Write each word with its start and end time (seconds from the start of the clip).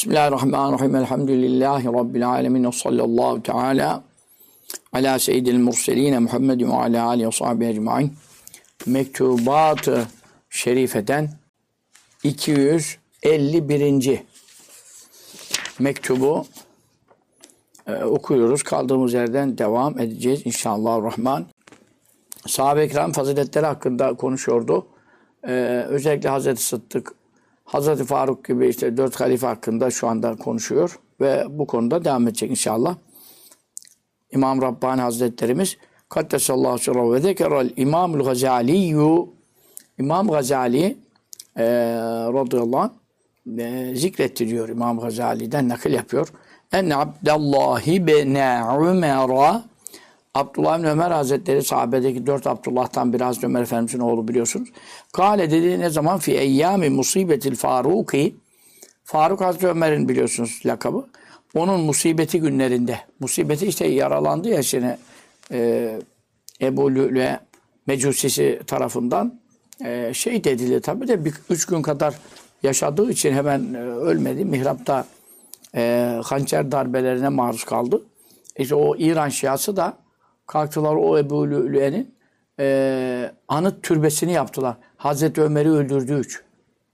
Bismillahirrahmanirrahim. 0.00 0.96
Elhamdülillahi 0.96 1.86
Rabbil 1.86 2.28
alemin. 2.28 2.64
Ve 2.64 2.72
sallallahu 2.72 3.42
teala 3.42 4.02
ala 4.92 5.18
seyyidil 5.18 5.58
murseline 5.58 6.18
Muhammedin 6.18 6.70
ve 6.70 6.74
ala 6.74 7.06
alihi 7.06 7.26
ve 7.26 7.32
sahbihi 7.32 7.70
ecmain. 7.70 8.12
Mektubat-ı 8.86 10.06
Şerife'den 10.50 11.30
251. 12.24 14.22
mektubu 15.78 16.46
e, 17.86 18.04
okuyoruz. 18.04 18.62
Kaldığımız 18.62 19.12
yerden 19.12 19.58
devam 19.58 19.98
edeceğiz 19.98 20.40
inşallah 20.44 21.02
rahman. 21.02 21.46
Sahabe-i 22.46 22.88
kiram 22.88 23.12
faziletleri 23.12 23.66
hakkında 23.66 24.14
konuşuyordu. 24.14 24.86
Ee, 25.48 25.84
özellikle 25.88 26.28
Hazreti 26.28 26.62
Sıddık, 26.62 27.12
Hazreti 27.72 28.04
Faruk 28.04 28.44
gibi 28.44 28.68
işte 28.68 28.96
dört 28.96 29.20
halife 29.20 29.46
hakkında 29.46 29.90
şu 29.90 30.08
anda 30.08 30.36
konuşuyor 30.36 30.98
ve 31.20 31.44
bu 31.48 31.66
konuda 31.66 32.04
devam 32.04 32.28
edecek 32.28 32.50
inşallah. 32.50 32.96
İmam 34.32 34.62
Rabbani 34.62 35.00
Hazretlerimiz 35.00 35.76
Kaddesallahu 36.08 36.78
sirrahu 36.78 37.12
ve 37.12 37.20
zekerel 37.20 37.70
İmamul 37.76 38.24
Gazaliyyü 38.24 39.26
İmam 39.98 40.28
Gazali 40.28 40.96
e, 41.56 41.64
radıyallahu 42.32 42.80
anh 42.80 42.90
e, 43.58 43.94
zikretti 43.96 44.48
diyor 44.48 44.68
İmam 44.68 45.00
Gazali'den 45.00 45.68
nakil 45.68 45.92
yapıyor. 45.92 46.28
En 46.72 46.90
Abdallahi 46.90 48.06
bene 48.06 48.62
Ömer'a 48.78 49.64
Abdullah 50.34 50.78
bin 50.78 50.84
Ömer 50.84 51.10
Hazretleri 51.10 51.62
sahabedeki 51.62 52.26
dört 52.26 52.46
Abdullah'tan 52.46 53.12
biri 53.12 53.24
Hazreti 53.24 53.46
Ömer 53.46 53.62
Efendimiz'in 53.62 53.98
oğlu 53.98 54.28
biliyorsunuz. 54.28 54.68
Kale 55.12 55.50
dedi 55.50 55.80
ne 55.80 55.90
zaman 55.90 56.18
fi 56.18 56.32
eyyami 56.32 56.90
musibetil 56.90 57.56
faruki 57.56 58.36
Faruk 59.04 59.40
Hazreti 59.40 59.66
Ömer'in 59.66 60.08
biliyorsunuz 60.08 60.62
lakabı. 60.66 61.06
Onun 61.54 61.80
musibeti 61.80 62.40
günlerinde. 62.40 62.98
Musibeti 63.20 63.66
işte 63.66 63.86
yaralandı 63.86 64.48
ya 64.48 64.62
şimdi 64.62 64.98
e, 65.52 65.98
Ebu 66.60 66.94
Lü'le 66.94 67.38
Mecusisi 67.86 68.60
tarafından 68.66 69.40
e, 69.84 70.14
şehit 70.14 70.46
edildi. 70.46 70.80
Tabi 70.80 71.08
de 71.08 71.24
bir, 71.24 71.34
üç 71.50 71.66
gün 71.66 71.82
kadar 71.82 72.14
yaşadığı 72.62 73.10
için 73.10 73.32
hemen 73.32 73.74
e, 73.74 73.78
ölmedi. 73.78 74.44
Mihrapta 74.44 75.06
e, 75.74 76.14
hançer 76.24 76.72
darbelerine 76.72 77.28
maruz 77.28 77.64
kaldı. 77.64 78.02
İşte 78.58 78.74
o 78.74 78.96
İran 78.96 79.28
Şiası 79.28 79.76
da 79.76 79.96
kalktılar 80.50 80.94
o 80.94 81.18
Ebu 81.18 81.50
Lü'le'nin 81.50 82.14
e, 82.60 83.32
anıt 83.48 83.82
türbesini 83.82 84.32
yaptılar. 84.32 84.76
Hazreti 84.96 85.42
Ömer'i 85.42 85.70
öldürdüğü 85.70 86.20
için. 86.20 86.40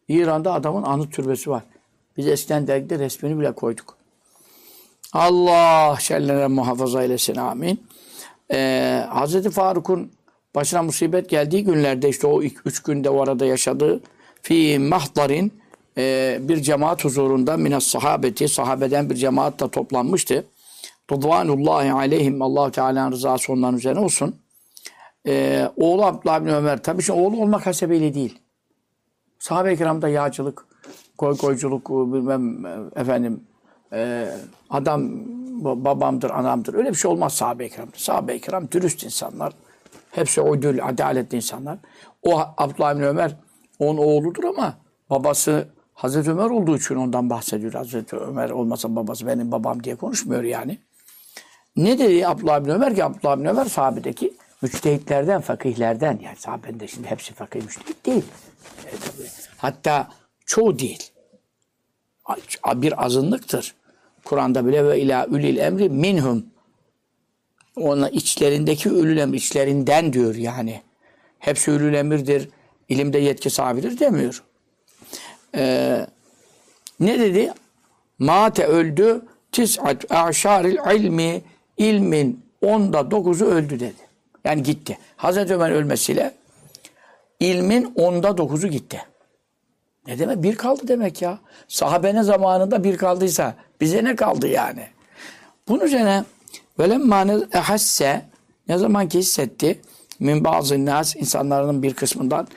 İran'da 0.08 0.52
adamın 0.52 0.82
anıt 0.82 1.12
türbesi 1.12 1.50
var. 1.50 1.62
Biz 2.16 2.26
eskiden 2.26 2.66
dergide 2.66 2.98
resmini 2.98 3.40
bile 3.40 3.52
koyduk. 3.52 3.96
Allah 5.12 5.96
şerlere 6.00 6.46
muhafaza 6.46 7.02
eylesin 7.02 7.36
amin. 7.36 7.86
Ee, 8.52 9.04
Hazreti 9.08 9.50
Faruk'un 9.50 10.12
başına 10.54 10.82
musibet 10.82 11.28
geldiği 11.28 11.64
günlerde 11.64 12.08
işte 12.08 12.26
o 12.26 12.42
ilk 12.42 12.66
üç 12.66 12.82
günde 12.82 13.10
o 13.10 13.22
arada 13.22 13.46
yaşadığı 13.46 14.00
fi 14.42 14.78
mahdarin 14.78 15.52
e, 15.98 16.38
bir 16.40 16.62
cemaat 16.62 17.04
huzurunda 17.04 17.56
minas 17.56 17.84
sahabeti 17.84 18.48
sahabeden 18.48 19.10
bir 19.10 19.14
cemaat 19.14 19.60
da 19.60 19.68
toplanmıştı. 19.68 20.44
Rıdvanullahi 21.12 21.92
aleyhim 21.92 22.42
allah 22.42 22.70
Teala'nın 22.70 23.12
rızası 23.12 23.52
onların 23.52 23.76
üzerine 23.76 24.00
olsun. 24.00 24.36
Ee, 25.26 25.68
oğlu 25.76 26.04
Abdullah 26.04 26.40
bin 26.44 26.48
Ömer 26.48 26.82
tabii 26.82 27.02
şimdi 27.02 27.20
oğlu 27.20 27.42
olmak 27.42 27.66
hasebiyle 27.66 28.14
değil. 28.14 28.38
Sahabe-i 29.38 29.76
kiramda 29.76 30.08
yağcılık, 30.08 30.66
koy 31.18 31.36
koyculuk 31.36 31.90
bilmem 31.90 32.66
efendim 32.96 33.44
e, 33.92 34.28
adam 34.70 35.10
babamdır, 35.64 36.30
anamdır. 36.30 36.74
Öyle 36.74 36.90
bir 36.90 36.94
şey 36.94 37.10
olmaz 37.10 37.32
sahabe-i 37.32 37.70
kiramda. 37.70 37.92
Sahabe-i 37.96 38.40
kiram 38.40 38.70
dürüst 38.70 39.04
insanlar. 39.04 39.52
Hepsi 40.10 40.40
uydul, 40.40 40.78
adaletli 40.82 41.36
insanlar. 41.36 41.78
O 42.22 42.40
Abdullah 42.56 42.96
bin 42.96 43.02
Ömer 43.02 43.36
onun 43.78 43.98
oğludur 43.98 44.44
ama 44.44 44.74
babası 45.10 45.68
Hazreti 45.94 46.30
Ömer 46.30 46.50
olduğu 46.50 46.76
için 46.76 46.94
ondan 46.94 47.30
bahsediyor. 47.30 47.72
Hazreti 47.72 48.16
Ömer 48.16 48.50
olmasa 48.50 48.96
babası 48.96 49.26
benim 49.26 49.52
babam 49.52 49.84
diye 49.84 49.96
konuşmuyor 49.96 50.42
yani. 50.42 50.78
Ne 51.76 51.98
dedi 51.98 52.26
Abdullah 52.26 52.64
bin 52.64 52.70
Ömer 52.70 52.94
ki 52.94 53.04
Abdullah 53.04 53.38
bin 53.38 53.44
Ömer 53.44 53.64
sahabedeki 53.64 54.34
müçtehitlerden, 54.62 55.40
fakihlerden 55.40 56.18
yani 56.22 56.36
sahabenin 56.36 56.80
de 56.80 56.88
şimdi 56.88 57.08
hepsi 57.08 57.34
fakih 57.34 57.62
müçtehit 57.62 58.06
değil. 58.06 58.24
E, 58.86 58.90
Hatta 59.56 60.08
çoğu 60.46 60.78
değil. 60.78 61.10
Bir 62.74 63.04
azınlıktır. 63.04 63.74
Kur'an'da 64.24 64.66
bile 64.66 64.84
ve 64.84 65.00
ila 65.00 65.26
ülil 65.26 65.56
emri 65.56 65.88
minhum. 65.88 66.46
Ona 67.76 68.08
içlerindeki 68.08 68.88
ülül 68.88 69.16
emri, 69.16 69.36
içlerinden 69.36 70.12
diyor 70.12 70.34
yani. 70.34 70.82
Hepsi 71.38 71.70
ülül 71.70 71.94
emirdir, 71.94 72.48
ilimde 72.88 73.18
yetki 73.18 73.50
sahibidir 73.50 73.98
demiyor. 73.98 74.42
Ee, 75.54 76.06
ne 77.00 77.18
dedi? 77.18 77.52
Mate 78.18 78.66
öldü, 78.66 79.22
tis'at 79.52 80.12
aşaril 80.12 80.78
ilmi, 80.94 81.42
ilmin 81.76 82.46
onda 82.62 83.10
dokuzu 83.10 83.44
öldü 83.44 83.80
dedi. 83.80 84.06
Yani 84.44 84.62
gitti. 84.62 84.98
Hazreti 85.16 85.54
Ömer 85.54 85.70
ölmesiyle 85.70 86.34
ilmin 87.40 87.92
onda 87.96 88.36
dokuzu 88.36 88.68
gitti. 88.68 89.02
Ne 90.06 90.18
demek? 90.18 90.42
Bir 90.42 90.56
kaldı 90.56 90.80
demek 90.88 91.22
ya. 91.22 91.38
Sahabenin 91.68 92.22
zamanında 92.22 92.84
bir 92.84 92.96
kaldıysa 92.96 93.54
bize 93.80 94.04
ne 94.04 94.16
kaldı 94.16 94.48
yani? 94.48 94.86
Bunun 95.68 95.80
üzerine 95.80 96.24
velemma 96.78 97.26
ehasse 97.52 98.22
ne 98.68 98.78
zaman 98.78 99.08
ki 99.08 99.18
hissetti 99.18 99.80
min 100.20 100.44
bazı 100.44 100.86
nas 100.86 101.16
insanların 101.16 101.82
bir 101.82 101.94
kısmından 101.94 102.48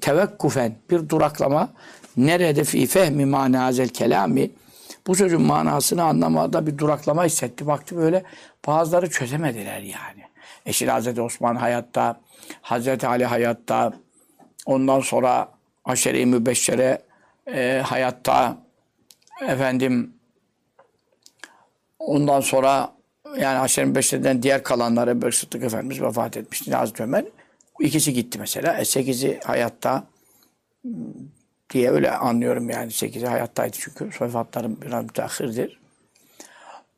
tevekkufen 0.00 0.74
bir 0.90 1.08
duraklama 1.08 1.68
nerede 2.16 2.64
fi 2.64 2.86
fehmi 2.86 3.26
manazel 3.26 3.88
kelami 3.88 4.50
bu 5.06 5.14
sözün 5.14 5.42
manasını 5.42 6.02
anlamada 6.02 6.66
bir 6.66 6.78
duraklama 6.78 7.24
hissetti. 7.24 7.66
Baktı 7.66 7.96
böyle 7.96 8.22
bazıları 8.66 9.10
çözemediler 9.10 9.80
yani. 9.80 10.26
Eşin 10.66 10.88
Hazreti 10.88 11.20
Osman 11.20 11.56
hayatta, 11.56 12.20
Hazreti 12.62 13.06
Ali 13.06 13.24
hayatta, 13.24 13.92
ondan 14.66 15.00
sonra 15.00 15.48
Aşere-i 15.84 16.26
Mübeşşere 16.26 17.02
e, 17.46 17.82
hayatta, 17.86 18.56
efendim 19.48 20.14
ondan 21.98 22.40
sonra 22.40 22.92
yani 23.38 23.58
Aşere-i 23.58 23.88
Mübeşşere'den 23.88 24.42
diğer 24.42 24.62
kalanlar 24.62 25.08
Ebu 25.08 25.32
Sıddık 25.32 25.64
Efendimiz 25.64 26.02
vefat 26.02 26.36
etmişti. 26.36 26.74
Hazreti 26.74 27.02
Ömer. 27.02 27.24
İkisi 27.80 28.12
gitti 28.12 28.38
mesela. 28.38 28.78
E, 28.78 28.84
sekizi 28.84 29.40
hayatta 29.44 30.04
diye 31.70 31.90
öyle 31.90 32.10
anlıyorum 32.10 32.70
yani. 32.70 32.90
Sekizi 32.90 33.26
hayattaydı 33.26 33.76
çünkü 33.80 34.10
vefatlarım 34.20 34.78
biraz 34.82 35.04
müteahhirdir. 35.04 35.80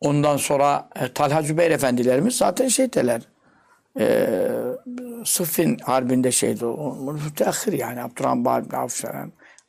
Ondan 0.01 0.37
sonra 0.37 0.89
e, 0.97 1.13
Talha 1.13 1.43
Zübeyir 1.43 1.71
efendilerimiz 1.71 2.37
zaten 2.37 2.69
şeydeler. 2.69 3.23
E, 3.99 4.29
Sıffin 5.25 5.79
harbinde 5.79 6.33
şeydi. 6.33 6.67
O, 6.67 7.13
müteahhir 7.13 7.73
yani. 7.73 8.03
Abdurrahman 8.03 8.65
bin 8.65 8.77
Avf 8.77 9.05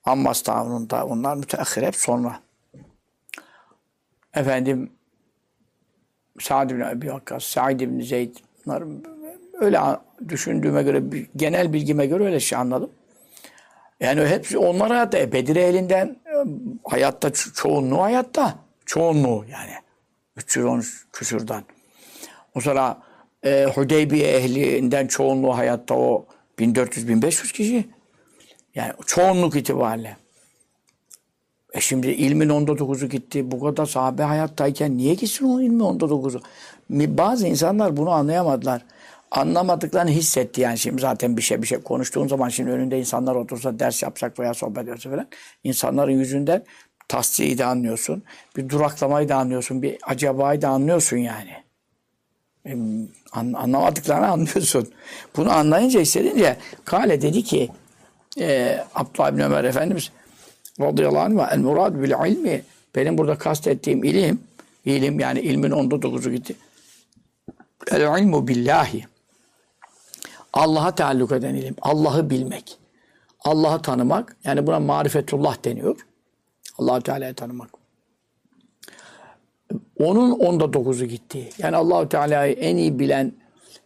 Ammas 0.03 0.41
tavrında 0.41 1.05
onlar 1.05 1.35
müteahhir 1.35 1.83
hep 1.83 1.95
sonra. 1.95 2.39
Efendim 4.33 4.91
Sa'd 6.39 6.69
bin 6.69 6.79
Ebi 6.79 7.13
Vakkas, 7.13 7.43
Sa'id 7.43 7.79
bin 7.79 8.01
Zeyd 8.01 8.35
bunlar 8.65 8.83
öyle 9.53 9.79
düşündüğüme 10.27 10.83
göre 10.83 11.03
genel 11.35 11.73
bilgime 11.73 12.05
göre 12.05 12.25
öyle 12.25 12.39
şey 12.39 12.57
anladım. 12.57 12.89
Yani 13.99 14.25
hepsi 14.25 14.57
onlar 14.57 14.89
hayatta. 14.89 15.17
E, 15.17 15.31
Bedir 15.31 15.55
elinden 15.55 16.07
e, 16.07 16.33
hayatta 16.83 17.31
çoğunluğu 17.33 18.01
hayatta. 18.01 18.55
Çoğunluğu 18.85 19.45
yani. 19.51 19.73
310 20.37 20.83
küsürden. 21.13 21.63
O 22.55 22.61
sonra 22.61 22.97
e, 23.45 23.65
Hudeybiye 23.75 24.27
ehlinden 24.27 25.07
çoğunluğu 25.07 25.57
hayatta 25.57 25.95
o 25.95 26.25
1400-1500 26.59 27.53
kişi. 27.53 27.89
Yani 28.75 28.93
çoğunluk 29.05 29.55
itibariyle. 29.55 30.17
E 31.73 31.81
şimdi 31.81 32.07
ilmin 32.07 32.49
onda 32.49 32.77
dokuzu 32.77 33.09
gitti. 33.09 33.51
Bu 33.51 33.59
kadar 33.59 33.85
sahabe 33.85 34.23
hayattayken 34.23 34.97
niye 34.97 35.13
gitsin 35.13 35.45
o 35.45 35.61
ilmin 35.61 35.79
onda 35.79 36.09
dokuzu? 36.09 36.41
Bazı 36.89 37.47
insanlar 37.47 37.97
bunu 37.97 38.09
anlayamadılar. 38.09 38.81
Anlamadıklarını 39.31 40.09
hissetti 40.09 40.61
yani 40.61 40.77
şimdi 40.77 41.01
zaten 41.01 41.37
bir 41.37 41.41
şey 41.41 41.61
bir 41.61 41.67
şey 41.67 41.79
konuştuğun 41.79 42.27
zaman 42.27 42.49
şimdi 42.49 42.71
önünde 42.71 42.99
insanlar 42.99 43.35
otursa 43.35 43.79
ders 43.79 44.03
yapsak 44.03 44.39
veya 44.39 44.53
sohbet 44.53 44.83
ederse 44.83 45.09
falan 45.09 45.27
insanların 45.63 46.11
yüzünden 46.11 46.63
tasdiği 47.07 47.57
de 47.57 47.65
anlıyorsun. 47.65 48.23
Bir 48.57 48.69
duraklamayı 48.69 49.29
da 49.29 49.35
anlıyorsun. 49.35 49.81
Bir 49.81 49.97
acabayı 50.03 50.61
da 50.61 50.69
anlıyorsun 50.69 51.17
yani. 51.17 51.51
E, 52.65 52.73
an, 53.31 53.53
anlamadıklarını 53.53 54.27
anlıyorsun. 54.27 54.89
Bunu 55.35 55.51
anlayınca 55.51 55.99
hissedince 55.99 56.57
Kale 56.85 57.21
dedi 57.21 57.43
ki 57.43 57.69
e, 58.39 58.77
Abdullah 58.95 59.33
bin 59.33 59.39
Ömer 59.39 59.63
Efendimiz 59.63 60.11
radıyallahu 60.81 61.41
anh 61.41 61.53
el 61.53 61.59
murad 61.59 62.01
bil 62.01 62.31
ilmi 62.31 62.63
Benim 62.95 63.17
burada 63.17 63.37
kastettiğim 63.37 64.03
ilim, 64.03 64.39
ilim 64.85 65.19
yani 65.19 65.39
ilmin 65.39 65.71
onda 65.71 66.01
dokuzu 66.01 66.31
gitti. 66.31 66.55
El 67.91 68.21
ilmu 68.21 68.47
billahi. 68.47 69.05
Allah'a 70.53 70.95
taalluk 70.95 71.31
eden 71.31 71.55
ilim. 71.55 71.75
Allah'ı 71.81 72.29
bilmek. 72.29 72.77
Allah'ı 73.43 73.81
tanımak. 73.81 74.37
Yani 74.43 74.67
buna 74.67 74.79
marifetullah 74.79 75.65
deniyor. 75.65 76.07
allah 76.77 77.01
Teala'yı 77.01 77.33
tanımak. 77.33 77.69
Onun 79.99 80.31
onda 80.31 80.73
dokuzu 80.73 81.05
gitti. 81.05 81.49
Yani 81.57 81.75
Allahu 81.75 82.09
Teala'yı 82.09 82.53
en 82.53 82.77
iyi 82.77 82.99
bilen, 82.99 83.33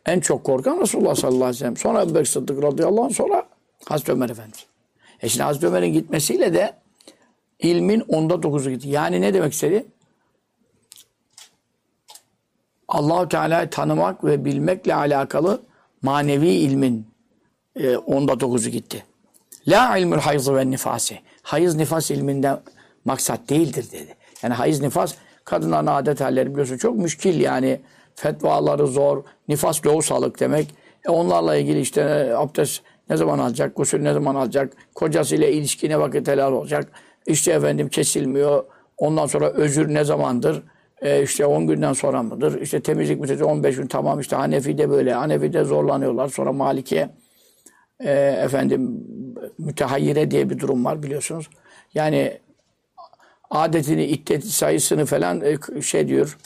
en 0.06 0.20
çok 0.20 0.44
korkan 0.44 0.82
Resulullah 0.82 1.16
sallallahu 1.16 1.44
aleyhi 1.44 1.56
ve 1.56 1.60
sellem. 1.60 1.78
Sonra 1.78 2.02
Ebu 2.02 2.16
Bekir 2.16 2.26
Sıddık 2.26 2.64
radıyallahu 2.64 3.04
anh, 3.04 3.14
sonra 3.14 3.46
Hazreti 3.86 4.12
Ömer 4.12 4.30
Efendimiz. 4.30 4.66
E 5.22 5.30
şimdi 5.30 5.44
Hazreti 5.44 5.68
Ömer'in 5.68 5.94
gitmesiyle 5.94 6.54
de 6.54 6.74
ilmin 7.60 8.00
onda 8.00 8.44
dokuzu 8.44 8.70
gitti. 8.72 8.90
Yani 8.90 9.22
ne 9.22 9.34
demek 9.34 9.54
istedi? 9.54 9.86
Allahu 12.88 13.30
Teala'yı 13.30 13.70
tanımak 13.70 14.24
ve 14.24 14.46
bilmekle 14.46 14.96
alakalı 14.96 15.62
manevi 16.04 16.50
ilmin 16.50 17.08
e, 17.76 17.98
onda 17.98 18.40
dokuzu 18.40 18.70
gitti. 18.70 19.04
La 19.68 19.98
ilmül 19.98 20.18
hayzı 20.18 20.56
ve 20.56 20.72
nifasi. 20.72 21.20
Hayız 21.42 21.76
nifas 21.76 22.12
ilminden 22.12 22.60
maksat 23.06 23.50
değildir 23.50 23.86
dedi. 23.92 24.16
Yani 24.44 24.54
hayız 24.54 24.82
nifas 24.82 25.16
kadınların 25.46 25.88
adet 25.88 26.22
halleri 26.22 26.52
biliyorsun 26.52 26.78
çok 26.78 26.96
müşkil 26.96 27.40
yani 27.40 27.80
fetvaları 28.16 28.88
zor. 28.88 29.24
Nifas 29.48 29.86
lohusalık 29.86 30.40
demek. 30.40 30.76
E 31.08 31.10
onlarla 31.10 31.56
ilgili 31.56 31.80
işte 31.80 32.02
e, 32.02 32.34
abdest 32.34 32.82
ne 33.10 33.18
zaman 33.18 33.40
alacak, 33.40 33.76
gusül 33.76 34.02
ne 34.02 34.14
zaman 34.14 34.36
alacak, 34.36 34.74
kocasıyla 34.96 35.48
ilişki 35.48 35.90
ne 35.90 36.00
vakit 36.00 36.28
helal 36.28 36.54
olacak, 36.54 36.92
işte 37.26 37.52
efendim 37.52 37.90
kesilmiyor, 37.90 38.64
ondan 38.98 39.26
sonra 39.26 39.50
özür 39.50 39.94
ne 39.94 40.04
zamandır, 40.04 40.64
e 41.04 41.24
işte 41.24 41.46
10 41.46 41.68
günden 41.68 41.94
sonra 41.94 42.24
mıdır, 42.24 42.62
işte 42.62 42.82
temizlik 42.82 43.20
müddeti 43.20 43.44
15 43.44 43.76
gün 43.76 43.88
tamam 43.88 44.20
işte 44.20 44.36
Hanefi'de 44.36 44.90
böyle, 44.90 45.14
Hanefi'de 45.14 45.64
zorlanıyorlar, 45.64 46.28
sonra 46.28 46.52
Malikiye 46.54 47.10
e, 48.00 48.12
efendim 48.16 49.04
mütehayyire 49.58 50.32
diye 50.32 50.50
bir 50.50 50.60
durum 50.60 50.86
var 50.86 51.04
biliyorsunuz. 51.04 51.50
Yani 51.94 52.40
adetini, 53.50 54.06
iddeti 54.06 54.48
sayısını 54.48 55.06
falan 55.06 55.42
e, 55.42 55.82
şey 55.82 56.08
diyor, 56.08 56.38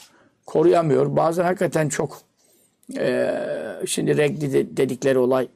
koruyamıyor. 0.45 1.15
Bazen 1.15 1.43
hakikaten 1.43 1.89
çok 1.89 2.21
e, 2.97 3.33
şimdi 3.85 4.17
regli 4.17 4.77
dedikleri 4.77 5.17
olay 5.17 5.47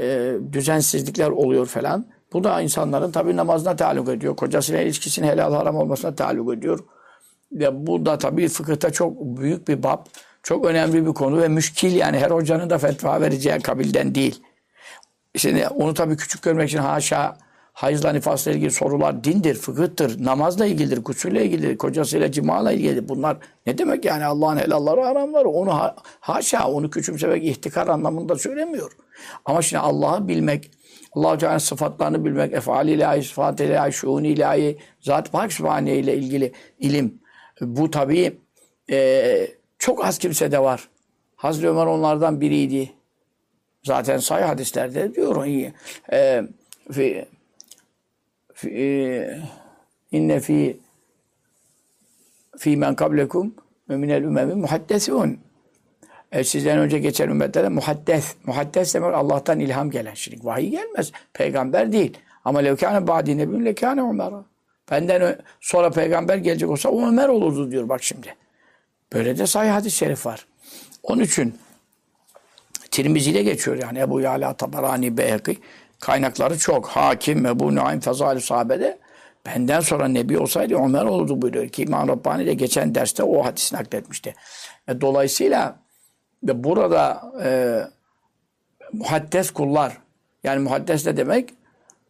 e, 0.00 0.34
düzensizlikler 0.52 1.30
oluyor 1.30 1.66
falan. 1.66 2.06
Bu 2.32 2.44
da 2.44 2.60
insanların 2.60 3.10
tabi 3.10 3.36
namazına 3.36 3.76
taalluk 3.76 4.08
ediyor. 4.08 4.36
Kocasıyla 4.36 4.80
ilişkisinin 4.80 5.26
helal 5.26 5.52
haram 5.52 5.76
olmasına 5.76 6.14
taalluk 6.14 6.54
ediyor. 6.54 6.80
Ve 7.52 7.86
bu 7.86 8.06
da 8.06 8.18
tabi 8.18 8.48
fıkıhta 8.48 8.90
çok 8.90 9.20
büyük 9.20 9.68
bir 9.68 9.82
bab. 9.82 10.06
Çok 10.42 10.64
önemli 10.66 11.06
bir 11.06 11.12
konu 11.12 11.42
ve 11.42 11.48
müşkil 11.48 11.96
yani 11.96 12.18
her 12.18 12.30
hocanın 12.30 12.70
da 12.70 12.78
fetva 12.78 13.20
vereceği 13.20 13.58
kabilden 13.58 14.14
değil. 14.14 14.42
Şimdi 15.36 15.68
onu 15.68 15.94
tabii 15.94 16.16
küçük 16.16 16.42
görmek 16.42 16.68
için 16.68 16.78
haşa 16.78 17.36
hayızla 17.74 18.12
nifasla 18.12 18.52
ilgili 18.52 18.70
sorular 18.70 19.24
dindir, 19.24 19.54
fıkıhtır, 19.54 20.24
namazla 20.24 20.66
ilgilidir, 20.66 21.02
kusürle 21.02 21.44
ilgilidir, 21.44 21.78
kocasıyla 21.78 22.32
cimala 22.32 22.72
ilgilidir. 22.72 23.08
Bunlar 23.08 23.36
ne 23.66 23.78
demek 23.78 24.04
yani 24.04 24.24
Allah'ın 24.24 24.56
helalları 24.56 25.00
haramları? 25.00 25.48
Onu 25.48 25.74
ha, 25.74 25.96
haşa 26.20 26.68
onu 26.68 26.90
küçümsemek 26.90 27.44
ihtikar 27.44 27.86
anlamında 27.86 28.36
söylemiyor. 28.38 28.92
Ama 29.44 29.62
şimdi 29.62 29.80
Allah'ı 29.80 30.28
bilmek, 30.28 30.70
Allah-u 31.12 31.38
Teala'nın 31.38 31.58
sıfatlarını 31.58 32.24
bilmek, 32.24 32.52
efali 32.52 32.90
ilahi, 32.90 33.22
sıfat 33.22 33.60
ilahi, 33.60 33.92
şuun 33.92 34.24
ilahi, 34.24 34.78
zat 35.00 35.32
pak 35.32 35.52
sübhane 35.52 35.96
ile 35.96 36.16
ilgili 36.16 36.52
ilim. 36.78 37.23
Bu 37.60 37.90
tabii 37.90 38.38
e, 38.90 39.48
çok 39.78 40.04
az 40.04 40.18
kimsede 40.18 40.58
var. 40.58 40.88
Hazreti 41.36 41.68
Ömer 41.68 41.86
onlardan 41.86 42.40
biriydi. 42.40 42.92
Zaten 43.82 44.18
sayı 44.18 44.44
hadislerde 44.44 45.14
diyor 45.14 45.44
iyi. 45.44 45.72
E, 46.12 46.42
fi, 46.92 47.26
fi, 48.54 48.70
e, 48.70 49.38
inne 50.12 50.40
fi 50.40 50.80
fi 52.58 52.76
men 52.76 52.94
kablekum 52.94 53.54
minel 53.88 54.22
ümemi 54.22 54.54
muhaddesun. 54.54 55.38
E, 56.32 56.44
sizden 56.44 56.78
önce 56.78 56.98
geçen 56.98 57.28
ümmetlere 57.28 57.68
muhaddes. 57.68 58.34
Muhaddes 58.46 58.94
demek 58.94 59.14
Allah'tan 59.14 59.60
ilham 59.60 59.90
gelen. 59.90 60.14
Şimdi 60.14 60.44
vahiy 60.44 60.70
gelmez. 60.70 61.12
Peygamber 61.32 61.92
değil. 61.92 62.18
Ama 62.44 62.58
levkâne 62.58 63.06
ba'di 63.06 63.38
nebiyun 63.38 63.64
lekâne 63.64 64.00
Ömer'a. 64.00 64.44
Benden 64.90 65.38
sonra 65.60 65.90
peygamber 65.90 66.36
gelecek 66.36 66.70
olsa 66.70 66.88
o 66.88 67.08
Ömer 67.08 67.28
olurdu 67.28 67.70
diyor 67.70 67.88
bak 67.88 68.02
şimdi. 68.02 68.36
Böyle 69.12 69.38
de 69.38 69.46
sahih 69.46 69.70
hadis-i 69.70 69.96
şerif 69.96 70.26
var. 70.26 70.46
Onun 71.02 71.22
için 71.22 71.58
Tirmizi'de 72.90 73.42
geçiyor 73.42 73.76
yani 73.76 73.98
Ebu 73.98 74.20
Yala, 74.20 74.54
Tabarani, 74.54 75.16
Beyhaki 75.16 75.58
kaynakları 76.00 76.58
çok. 76.58 76.88
Hakim, 76.88 77.46
Ebu 77.46 77.74
Nuaym, 77.74 78.00
Fezali 78.00 78.40
sahabede 78.40 78.98
benden 79.46 79.80
sonra 79.80 80.08
Nebi 80.08 80.38
olsaydı 80.38 80.74
Ömer 80.74 81.04
olurdu 81.04 81.42
buyuruyor 81.42 81.68
ki 81.68 81.82
İmam 81.82 82.08
Rabbani 82.08 82.46
de 82.46 82.54
geçen 82.54 82.94
derste 82.94 83.22
o 83.22 83.44
hadisi 83.44 83.74
nakletmişti. 83.74 84.34
E, 84.88 85.00
dolayısıyla 85.00 85.76
burada 86.42 87.32
e, 87.44 87.80
muhaddes 88.92 89.50
kullar 89.50 89.98
yani 90.44 90.58
muhaddes 90.58 91.06
ne 91.06 91.16
demek? 91.16 91.54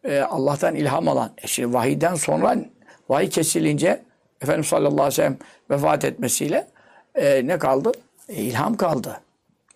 E, 0.04 0.20
Allah'tan 0.20 0.74
ilham 0.74 1.08
alan. 1.08 1.30
E 1.42 1.46
şimdi 1.46 1.74
vahiyden 1.74 2.14
sonra 2.14 2.56
vahiy 3.08 3.28
kesilince 3.28 4.02
Efendimiz 4.42 4.66
sallallahu 4.66 4.92
aleyhi 4.92 5.06
ve 5.06 5.10
sellem 5.10 5.36
vefat 5.70 6.04
etmesiyle 6.04 6.66
e, 7.14 7.46
ne 7.46 7.58
kaldı? 7.58 7.92
E, 8.28 8.34
ilham 8.34 8.76
kaldı. 8.76 9.20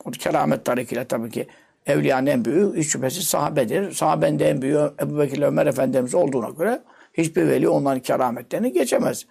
O 0.04 0.10
keramet 0.10 0.64
tarikiyle 0.64 1.04
tabii 1.04 1.30
ki 1.30 1.46
evliyanın 1.86 2.26
en 2.26 2.44
büyüğü 2.44 2.76
hiç 2.76 2.92
şüphesiz 2.92 3.24
sahabedir. 3.24 3.92
Sahabenin 3.92 4.38
de 4.38 4.50
en 4.50 4.62
büyüğü 4.62 4.90
Ebu 5.00 5.18
Bekir 5.18 5.42
Ömer 5.42 5.66
Efendimiz 5.66 6.14
olduğuna 6.14 6.50
göre 6.50 6.82
hiçbir 7.14 7.48
veli 7.48 7.68
onların 7.68 8.00
kerametlerini 8.00 8.72
geçemez. 8.72 9.26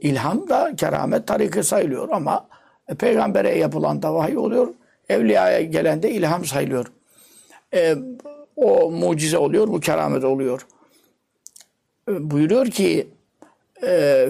İlham 0.00 0.48
da 0.48 0.76
keramet 0.76 1.26
tariki 1.26 1.62
sayılıyor 1.62 2.08
ama 2.08 2.46
e, 2.88 2.94
peygambere 2.94 3.58
yapılan 3.58 4.02
da 4.02 4.14
vahiy 4.14 4.38
oluyor. 4.38 4.68
Evliyaya 5.08 5.62
gelen 5.62 6.02
de 6.02 6.10
ilham 6.10 6.44
sayılıyor. 6.44 6.86
E, 7.74 7.96
o 8.56 8.90
mucize 8.90 9.38
oluyor, 9.38 9.68
bu 9.68 9.80
keramet 9.80 10.24
oluyor. 10.24 10.66
E, 12.08 12.30
buyuruyor 12.30 12.66
ki 12.66 13.08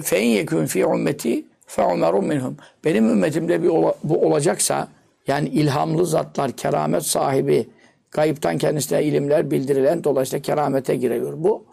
fe 0.01 0.21
in 0.21 0.29
yekun 0.29 0.65
fi 0.65 0.81
ümmeti 0.81 1.45
fe 1.65 1.93
minhum. 2.21 2.57
Benim 2.85 3.09
ümmetimde 3.09 3.63
bir 3.63 3.69
bu 4.03 4.25
olacaksa 4.25 4.87
yani 5.27 5.49
ilhamlı 5.49 6.05
zatlar, 6.05 6.51
keramet 6.51 7.03
sahibi, 7.03 7.69
kayıptan 8.09 8.57
kendisine 8.57 9.03
ilimler 9.03 9.51
bildirilen 9.51 10.03
dolayısıyla 10.03 10.41
keramete 10.41 10.95
giriyor. 10.95 11.33
Bu 11.37 11.65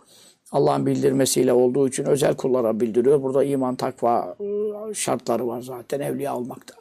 Allah'ın 0.53 0.87
bildirmesiyle 0.87 1.53
olduğu 1.53 1.89
için 1.89 2.05
özel 2.05 2.35
kullara 2.37 2.81
bildiriyor. 2.81 3.23
Burada 3.23 3.45
iman, 3.45 3.75
takva 3.75 4.37
ıı, 4.41 4.95
şartları 4.95 5.47
var 5.47 5.61
zaten 5.61 6.01
evliya 6.01 6.37
olmakta. 6.37 6.75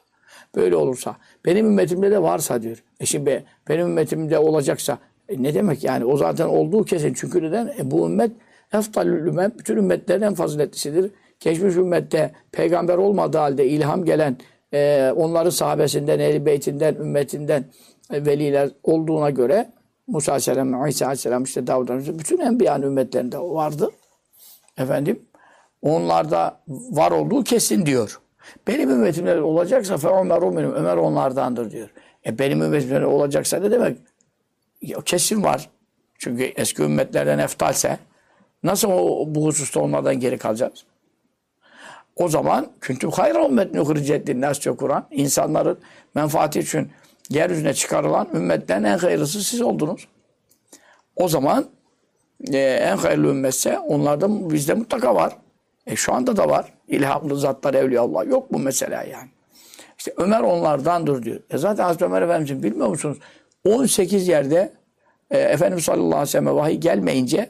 Böyle 0.55 0.75
olursa, 0.75 1.15
benim 1.45 1.65
ümmetimde 1.65 2.11
de 2.11 2.21
varsa 2.21 2.61
diyor. 2.61 2.83
E 2.99 3.05
şimdi 3.05 3.45
benim 3.69 3.87
ümmetimde 3.87 4.39
olacaksa 4.39 4.97
e 5.29 5.43
ne 5.43 5.53
demek 5.53 5.83
yani? 5.83 6.05
O 6.05 6.17
zaten 6.17 6.45
olduğu 6.45 6.83
kesin. 6.83 7.13
Çünkü 7.13 7.43
neden? 7.43 7.67
E 7.79 7.91
bu 7.91 8.09
ümmet 8.09 8.31
eftalül 8.73 9.27
ümmet, 9.27 9.59
bütün 9.59 9.77
ümmetlerin 9.77 10.21
en 10.21 10.33
faziletlisidir. 10.33 11.11
Geçmiş 11.39 11.75
ümmette 11.75 12.31
peygamber 12.51 12.97
olmadığı 12.97 13.37
halde 13.37 13.67
ilham 13.67 14.05
gelen 14.05 14.37
e, 14.73 15.11
onların 15.15 15.49
sahabesinden, 15.49 16.19
ehl 16.19 16.45
beytinden, 16.45 16.95
ümmetinden 16.95 17.65
e, 18.13 18.25
veliler 18.25 18.69
olduğuna 18.83 19.29
göre 19.29 19.71
Musa 20.07 20.31
Aleyhisselam, 20.31 20.87
İsa 20.87 21.05
Aleyhisselam, 21.05 21.43
işte 21.43 21.67
Davud 21.67 21.89
Aleyhisselam, 21.89 22.19
bütün 22.19 22.39
enbiyanın 22.39 22.83
ümmetlerinde 22.83 23.39
vardı. 23.39 23.89
Efendim, 24.77 25.25
onlarda 25.81 26.59
var 26.67 27.11
olduğu 27.11 27.43
kesin 27.43 27.85
diyor. 27.85 28.19
Benim 28.67 28.89
ümmetimde 28.89 29.41
olacaksa 29.41 29.97
fe 29.97 30.07
Ömer 30.07 30.73
Ömer 30.75 30.97
onlardandır 30.97 31.71
diyor. 31.71 31.89
E 32.25 32.39
benim 32.39 32.61
ümmetimde 32.61 33.05
olacaksa 33.05 33.59
ne 33.59 33.71
demek? 33.71 33.97
Kesin 35.05 35.43
var. 35.43 35.69
Çünkü 36.17 36.43
eski 36.43 36.81
ümmetlerden 36.81 37.39
eftalse 37.39 37.99
nasıl 38.63 38.89
o, 38.91 39.25
bu 39.27 39.45
hususta 39.45 39.79
onlardan 39.79 40.19
geri 40.19 40.37
kalacağız? 40.37 40.85
O 42.15 42.27
zaman 42.29 42.67
küntüm 42.81 43.11
hayra 43.11 43.45
ümmet 43.45 43.73
nuhricet 43.73 44.35
nasça 44.35 44.75
Kur'an. 44.75 45.05
insanların 45.11 45.79
menfaati 46.15 46.59
için 46.59 46.91
yeryüzüne 47.29 47.73
çıkarılan 47.73 48.27
ümmetlerin 48.33 48.83
en 48.83 48.97
hayırlısı 48.97 49.43
siz 49.43 49.61
oldunuz. 49.61 50.07
O 51.15 51.27
zaman 51.27 51.65
e, 52.51 52.57
en 52.57 52.97
hayırlı 52.97 53.27
ümmetse 53.27 53.79
onlarda 53.79 54.51
bizde 54.51 54.73
mutlaka 54.73 55.15
var. 55.15 55.37
E 55.87 55.95
şu 55.95 56.13
anda 56.13 56.37
da 56.37 56.49
var. 56.49 56.73
İlhamlı 56.87 57.39
zatlar 57.39 57.97
Allah 57.97 58.23
Yok 58.23 58.51
mu 58.51 58.59
mesela 58.59 59.03
yani. 59.03 59.29
İşte 59.97 60.13
Ömer 60.17 60.39
onlardandır 60.39 61.23
diyor. 61.23 61.39
E 61.49 61.57
zaten 61.57 61.83
Hazreti 61.83 62.05
Ömer 62.05 62.21
Efendimiz'in 62.21 62.63
bilmiyor 62.63 62.87
musunuz? 62.87 63.17
18 63.65 64.27
yerde 64.27 64.73
e, 65.31 65.37
Efendimiz 65.37 65.85
sallallahu 65.85 66.07
aleyhi 66.07 66.21
ve 66.21 66.31
sellem 66.31 66.55
vahiy 66.55 66.77
gelmeyince 66.77 67.49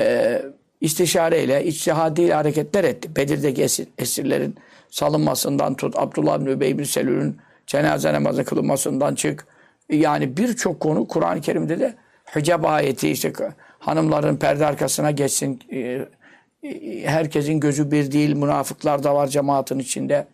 e, 0.00 0.42
istişareyle, 0.80 1.64
içtihadiyle 1.64 2.34
hareketler 2.34 2.84
etti. 2.84 3.16
Bedir'deki 3.16 3.62
esir, 3.62 3.88
esirlerin 3.98 4.56
salınmasından 4.90 5.74
tut, 5.74 5.94
Abdullah 5.98 6.40
bin 6.40 6.46
Übey 6.46 6.78
bin 6.78 6.84
Selül'ün 6.84 7.36
cenaze 7.66 8.12
namazı 8.12 8.44
kılınmasından 8.44 9.14
çık. 9.14 9.46
Yani 9.90 10.36
birçok 10.36 10.80
konu 10.80 11.08
Kur'an-ı 11.08 11.40
Kerim'de 11.40 11.80
de 11.80 11.94
hicab 12.36 12.64
ayeti 12.64 13.10
işte 13.10 13.32
hanımların 13.78 14.36
perde 14.36 14.66
arkasına 14.66 15.10
geçsin. 15.10 15.60
E, 15.72 15.78
e, 16.62 17.02
herkesin 17.04 17.60
gözü 17.60 17.90
bir 17.90 18.12
değil. 18.12 18.36
Münafıklar 18.36 19.02
da 19.02 19.14
var 19.14 19.26
cemaatin 19.26 19.78
içinde. 19.78 20.26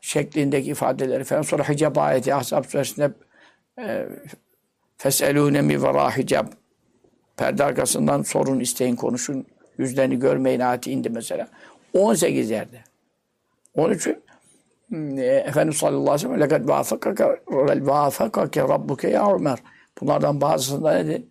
Şeklindeki 0.00 0.70
ifadeleri 0.70 1.24
falan. 1.24 1.42
Sonra 1.42 1.68
hicab 1.68 1.96
ayeti 1.96 2.34
Ahzab 2.34 2.64
suresinde 2.64 3.10
Fes'elûne 4.98 5.62
mi 5.62 5.82
verâ 5.82 6.16
hicab. 6.16 6.46
Perde 7.36 7.64
arkasından 7.64 8.22
sorun, 8.22 8.60
isteyin, 8.60 8.96
konuşun. 8.96 9.46
Yüzlerini 9.78 10.18
görmeyin 10.18 10.60
ayeti 10.60 10.92
indi 10.92 11.10
mesela. 11.10 11.48
18 11.94 12.50
yerde. 12.50 12.80
Onun 13.74 13.94
için 13.94 14.22
e, 14.92 15.24
Efendimiz 15.24 15.76
sallallahu 15.76 16.10
aleyhi 16.10 16.14
ve 16.14 16.18
sellem 16.18 16.40
lekad 16.40 16.68
vâfakake 17.86 18.60
rabbuke 18.62 19.10
ya 19.10 19.34
Ömer. 19.34 19.58
Bunlardan 20.00 20.40
bazısında 20.40 20.94
dedi? 20.94 21.26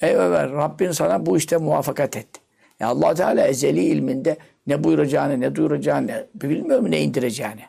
Ey 0.00 0.14
Ömer 0.14 0.52
Rabbin 0.52 0.90
sana 0.90 1.26
bu 1.26 1.36
işte 1.36 1.56
muvaffakat 1.56 2.16
etti. 2.16 2.40
Ya 2.80 2.88
allah 2.88 3.14
Teala 3.14 3.46
ezeli 3.46 3.80
ilminde 3.80 4.36
ne 4.66 4.84
buyuracağını, 4.84 5.40
ne 5.40 5.54
duyuracağını 5.54 6.26
bilmiyor 6.34 6.80
mu 6.80 6.90
ne 6.90 7.00
indireceğini. 7.00 7.64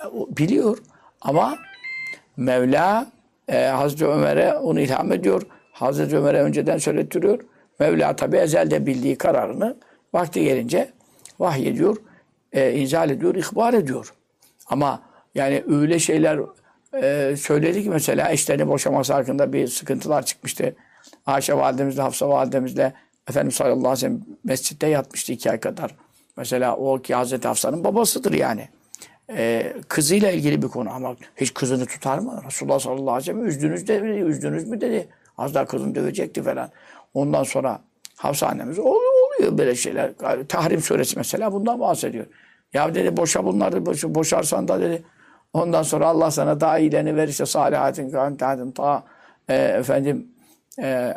E, 0.00 0.06
biliyor 0.36 0.78
ama 1.20 1.58
Mevla 2.38 3.06
e, 3.48 3.64
Hazreti 3.64 4.06
Ömer'e 4.06 4.54
onu 4.54 4.80
ilham 4.80 5.12
ediyor. 5.12 5.42
Hazreti 5.72 6.16
Ömer'e 6.16 6.42
önceden 6.42 6.78
söylettiriyor. 6.78 7.40
Mevla 7.78 8.16
tabi 8.16 8.36
ezelde 8.36 8.86
bildiği 8.86 9.16
kararını 9.16 9.76
vakti 10.12 10.44
gelince 10.44 10.92
vahyediyor, 11.38 11.96
e, 12.52 12.72
inzal 12.72 13.10
ediyor, 13.10 13.34
ihbar 13.34 13.74
ediyor. 13.74 14.14
Ama 14.66 15.02
yani 15.34 15.64
öyle 15.68 15.98
şeyler 15.98 16.40
e, 17.02 17.36
söyledik 17.36 17.86
mesela 17.86 18.32
eşlerini 18.32 18.68
boşaması 18.68 19.12
hakkında 19.12 19.52
bir 19.52 19.68
sıkıntılar 19.68 20.26
çıkmıştı. 20.26 20.76
Ayşe 21.26 21.54
validemizle, 21.54 22.02
Hafsa 22.02 22.28
validemizle 22.28 22.92
Efendimiz 23.28 23.54
sallallahu 23.54 23.78
aleyhi 23.78 23.92
ve 23.92 23.96
sellem 23.96 24.20
mescitte 24.44 24.86
yatmıştı 24.86 25.32
iki 25.32 25.50
ay 25.50 25.60
kadar. 25.60 25.94
Mesela 26.36 26.76
o 26.76 27.02
ki 27.02 27.14
Hazreti 27.14 27.48
Hafsa'nın 27.48 27.84
babasıdır 27.84 28.32
yani. 28.32 28.68
Ee, 29.30 29.72
kızıyla 29.88 30.30
ilgili 30.30 30.62
bir 30.62 30.68
konu 30.68 30.90
ama 30.90 31.16
hiç 31.36 31.54
kızını 31.54 31.86
tutar 31.86 32.18
mı? 32.18 32.42
Resulullah 32.46 32.78
sallallahu 32.78 33.10
aleyhi 33.10 33.18
ve 33.18 33.24
sellem 33.32 33.46
üzdünüz, 33.46 33.88
de, 33.88 33.98
üzdünüz 34.00 34.68
mü 34.68 34.80
dedi. 34.80 35.08
Az 35.38 35.54
daha 35.54 35.66
kızını 35.66 35.94
dövecekti 35.94 36.42
falan. 36.42 36.70
Ondan 37.14 37.42
sonra 37.42 37.80
Hafsa 38.16 38.46
annemiz 38.46 38.78
oluyor 38.78 39.58
böyle 39.58 39.74
şeyler. 39.74 40.12
Tahrim 40.48 40.80
suresi 40.80 41.16
mesela 41.16 41.52
bundan 41.52 41.80
bahsediyor. 41.80 42.26
Ya 42.72 42.94
dedi 42.94 43.16
boşa 43.16 43.44
bunları 43.44 43.86
boşarsan 44.14 44.68
da 44.68 44.80
dedi 44.80 45.04
Ondan 45.52 45.82
sonra 45.82 46.06
Allah 46.06 46.30
sana 46.30 46.60
daha 46.60 46.78
iyilerini 46.78 47.16
verirse 47.16 47.46
salihatin 47.46 48.10
kantatin 48.10 48.70
ta 48.70 49.04
e, 49.48 49.54
efendim 49.54 50.28
e, 50.78 51.14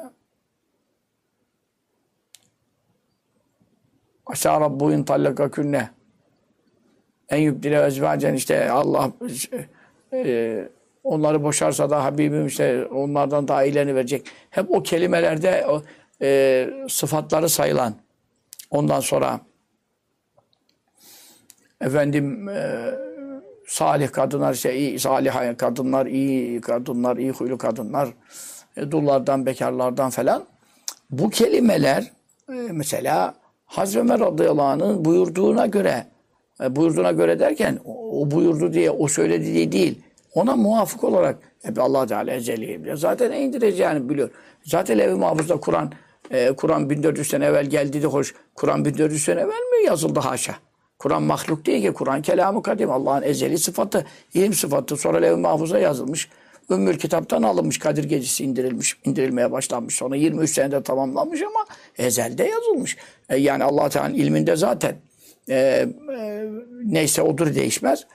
Aşağı 4.26 4.62
Rabbu 4.62 4.92
in 4.92 5.04
tallaka 5.04 5.52
künne 5.52 5.90
en 7.32 7.38
yübdile 7.38 7.86
ezvacen 7.86 8.34
işte 8.34 8.72
Allah 8.72 9.12
e, 10.14 10.70
onları 11.04 11.44
boşarsa 11.44 11.90
da 11.90 12.04
Habibim 12.04 12.48
işte 12.48 12.86
onlardan 12.86 13.48
daha 13.48 13.64
iyilerini 13.64 13.96
verecek. 13.96 14.26
Hep 14.50 14.72
o 14.72 14.84
kelimelerde 14.84 15.66
o, 15.68 15.84
e, 16.22 16.70
sıfatları 16.90 17.50
sayılan. 17.50 17.96
Ondan 18.72 19.00
sonra 19.00 19.40
efendim 21.82 22.50
e, 22.50 22.92
salih 23.68 24.12
kadınlar, 24.12 24.54
işte 24.54 24.78
iyi, 24.78 25.00
salih 25.00 25.58
kadınlar, 25.58 26.06
iyi 26.06 26.62
kadınlar, 26.62 27.18
iyi 27.18 27.32
huylu 27.32 27.58
kadınlar, 27.58 28.10
e, 28.78 28.92
dullardan, 28.92 29.46
bekarlardan 29.46 30.10
falan. 30.10 30.46
Bu 31.10 31.30
kelimeler 31.30 32.12
e, 32.50 32.54
mesela 32.54 33.36
Hazreti 33.66 34.00
Ömer 34.00 34.20
radıyallahu 34.20 34.66
anh'ın 34.66 35.06
buyurduğuna 35.06 35.66
göre, 35.66 36.06
e, 36.62 36.76
buyurduğuna 36.76 37.12
göre 37.12 37.40
derken 37.40 37.80
o, 37.86 38.32
buyurdu 38.32 38.74
diye, 38.74 38.92
o 38.92 39.08
söyledi 39.08 39.54
diye 39.54 39.72
değil. 39.72 40.02
Ona 40.34 40.56
muvafık 40.56 41.04
olarak 41.04 41.40
hep 41.64 41.80
Allah 41.80 42.08
Teala 42.08 42.32
ezeli 42.32 42.82
biliyor. 42.82 42.98
Zaten 42.98 43.32
indireceğini 43.32 44.10
biliyor. 44.10 44.30
Zaten 44.64 45.00
ev-i 45.00 45.16
mahfuzda 45.16 45.60
Kur'an 45.60 45.92
e, 46.32 46.52
Kur'an 46.52 46.90
1400 46.90 47.28
sene 47.28 47.46
evvel 47.46 47.66
geldi 47.66 48.04
de 48.04 48.08
hoş. 48.08 48.36
Kur'an 48.56 48.86
1400 48.86 49.24
sene 49.24 49.40
evvel 49.40 49.48
mi 49.48 49.86
yazıldı 49.86 50.20
haşa? 50.20 50.56
Kur'an 51.00 51.24
mahluk 51.24 51.66
değil 51.66 51.82
ki. 51.82 51.94
Kur'an 51.94 52.22
kelamı 52.22 52.64
kadim. 52.64 52.92
Allah'ın 52.92 53.22
ezeli 53.22 53.58
sıfatı, 53.58 54.06
ilim 54.34 54.54
sıfatı. 54.54 54.98
Sonra 54.98 55.18
levh-i 55.18 55.36
mahfuza 55.36 55.80
yazılmış. 55.80 56.30
Ümmül 56.70 56.98
kitaptan 56.98 57.44
alınmış. 57.44 57.80
Kadir 57.80 58.04
gecesi 58.04 58.44
indirilmiş, 58.44 58.98
indirilmeye 59.06 59.52
başlanmış. 59.52 59.96
Sonra 59.96 60.16
23 60.16 60.52
senede 60.54 60.84
tamamlanmış 60.84 61.42
ama 61.42 61.66
ezelde 61.98 62.44
yazılmış. 62.44 62.98
E, 63.30 63.38
yani 63.38 63.64
Allah 63.64 63.90
Teala'nın 63.90 64.14
ilminde 64.14 64.56
zaten 64.56 64.96
e, 65.52 65.88
e, 66.18 66.46
neyse 66.84 67.22
odur 67.22 67.56
değişmez. 67.56 68.06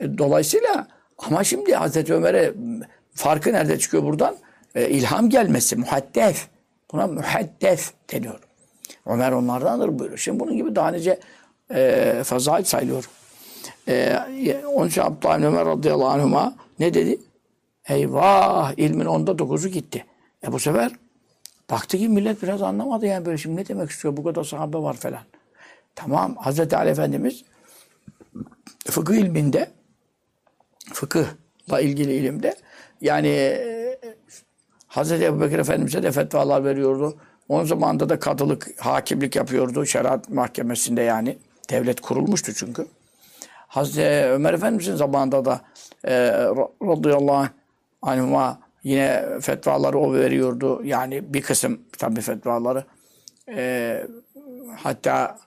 E, 0.00 0.18
dolayısıyla 0.18 0.86
ama 1.18 1.44
şimdi 1.44 1.74
Hazreti 1.74 2.14
Ömer'e 2.14 2.52
farkı 3.14 3.52
nerede 3.52 3.78
çıkıyor 3.78 4.02
buradan? 4.02 4.36
E, 4.74 4.88
ilham 4.88 5.30
gelmesi, 5.30 5.76
muhaddef. 5.76 6.48
Buna 6.92 7.06
muhaddef 7.06 7.92
deniyor. 8.12 8.40
Ömer 9.06 9.32
onlardandır 9.32 9.98
buyuruyor. 9.98 10.18
Şimdi 10.18 10.40
bunun 10.40 10.56
gibi 10.56 10.76
daha 10.76 10.90
nice 10.90 11.20
e, 11.74 12.22
fazail 12.24 12.64
sayılıyor. 12.64 13.10
E, 13.88 14.16
onun 14.74 14.88
için 14.88 15.00
Abdullah 15.00 15.38
bin 15.38 15.42
Ömer 15.42 15.66
radıyallahu 15.66 16.08
anhuma 16.08 16.54
ne 16.78 16.94
dedi? 16.94 17.18
Eyvah 17.88 18.72
ilmin 18.76 19.06
onda 19.06 19.38
dokuzu 19.38 19.68
gitti. 19.68 20.06
E 20.46 20.52
bu 20.52 20.58
sefer 20.58 20.92
baktı 21.70 21.98
ki 21.98 22.08
millet 22.08 22.42
biraz 22.42 22.62
anlamadı 22.62 23.06
yani 23.06 23.26
böyle 23.26 23.38
şimdi 23.38 23.56
ne 23.56 23.68
demek 23.68 23.90
istiyor 23.90 24.16
bu 24.16 24.24
kadar 24.24 24.44
sahabe 24.44 24.78
var 24.78 24.94
falan. 24.94 25.20
Tamam 25.94 26.36
Hazreti 26.36 26.76
Ali 26.76 26.90
Efendimiz 26.90 27.44
fıkıh 28.84 29.14
ilminde 29.14 29.70
fıkıhla 30.92 31.80
ilgili 31.80 32.12
ilimde 32.12 32.56
yani 33.00 33.28
e, 33.28 33.98
Hazreti 34.86 35.24
Ebu 35.24 35.40
Bekir 35.40 35.58
Efendimiz'e 35.58 36.02
de 36.02 36.12
fetvalar 36.12 36.64
veriyordu. 36.64 37.18
Onun 37.48 37.64
zamanında 37.64 38.08
da 38.08 38.18
kadılık, 38.18 38.80
hakimlik 38.80 39.36
yapıyordu 39.36 39.86
şeriat 39.86 40.28
mahkemesinde 40.28 41.02
yani. 41.02 41.38
Devlet 41.70 42.00
kurulmuştu 42.00 42.54
çünkü. 42.54 42.86
Hazreti 43.68 44.28
Ömer 44.28 44.54
Efendimiz'in 44.54 44.96
zamanında 44.96 45.44
da 45.44 45.60
e, 46.04 46.30
radıyallahu 46.82 47.46
anhuma 48.02 48.60
yine 48.84 49.24
fetvaları 49.40 49.98
o 49.98 50.14
veriyordu. 50.14 50.80
Yani 50.84 51.34
bir 51.34 51.42
kısım 51.42 51.80
tabi 51.98 52.20
fetvaları. 52.20 52.84
E, 53.48 54.06
hatta 54.76 55.38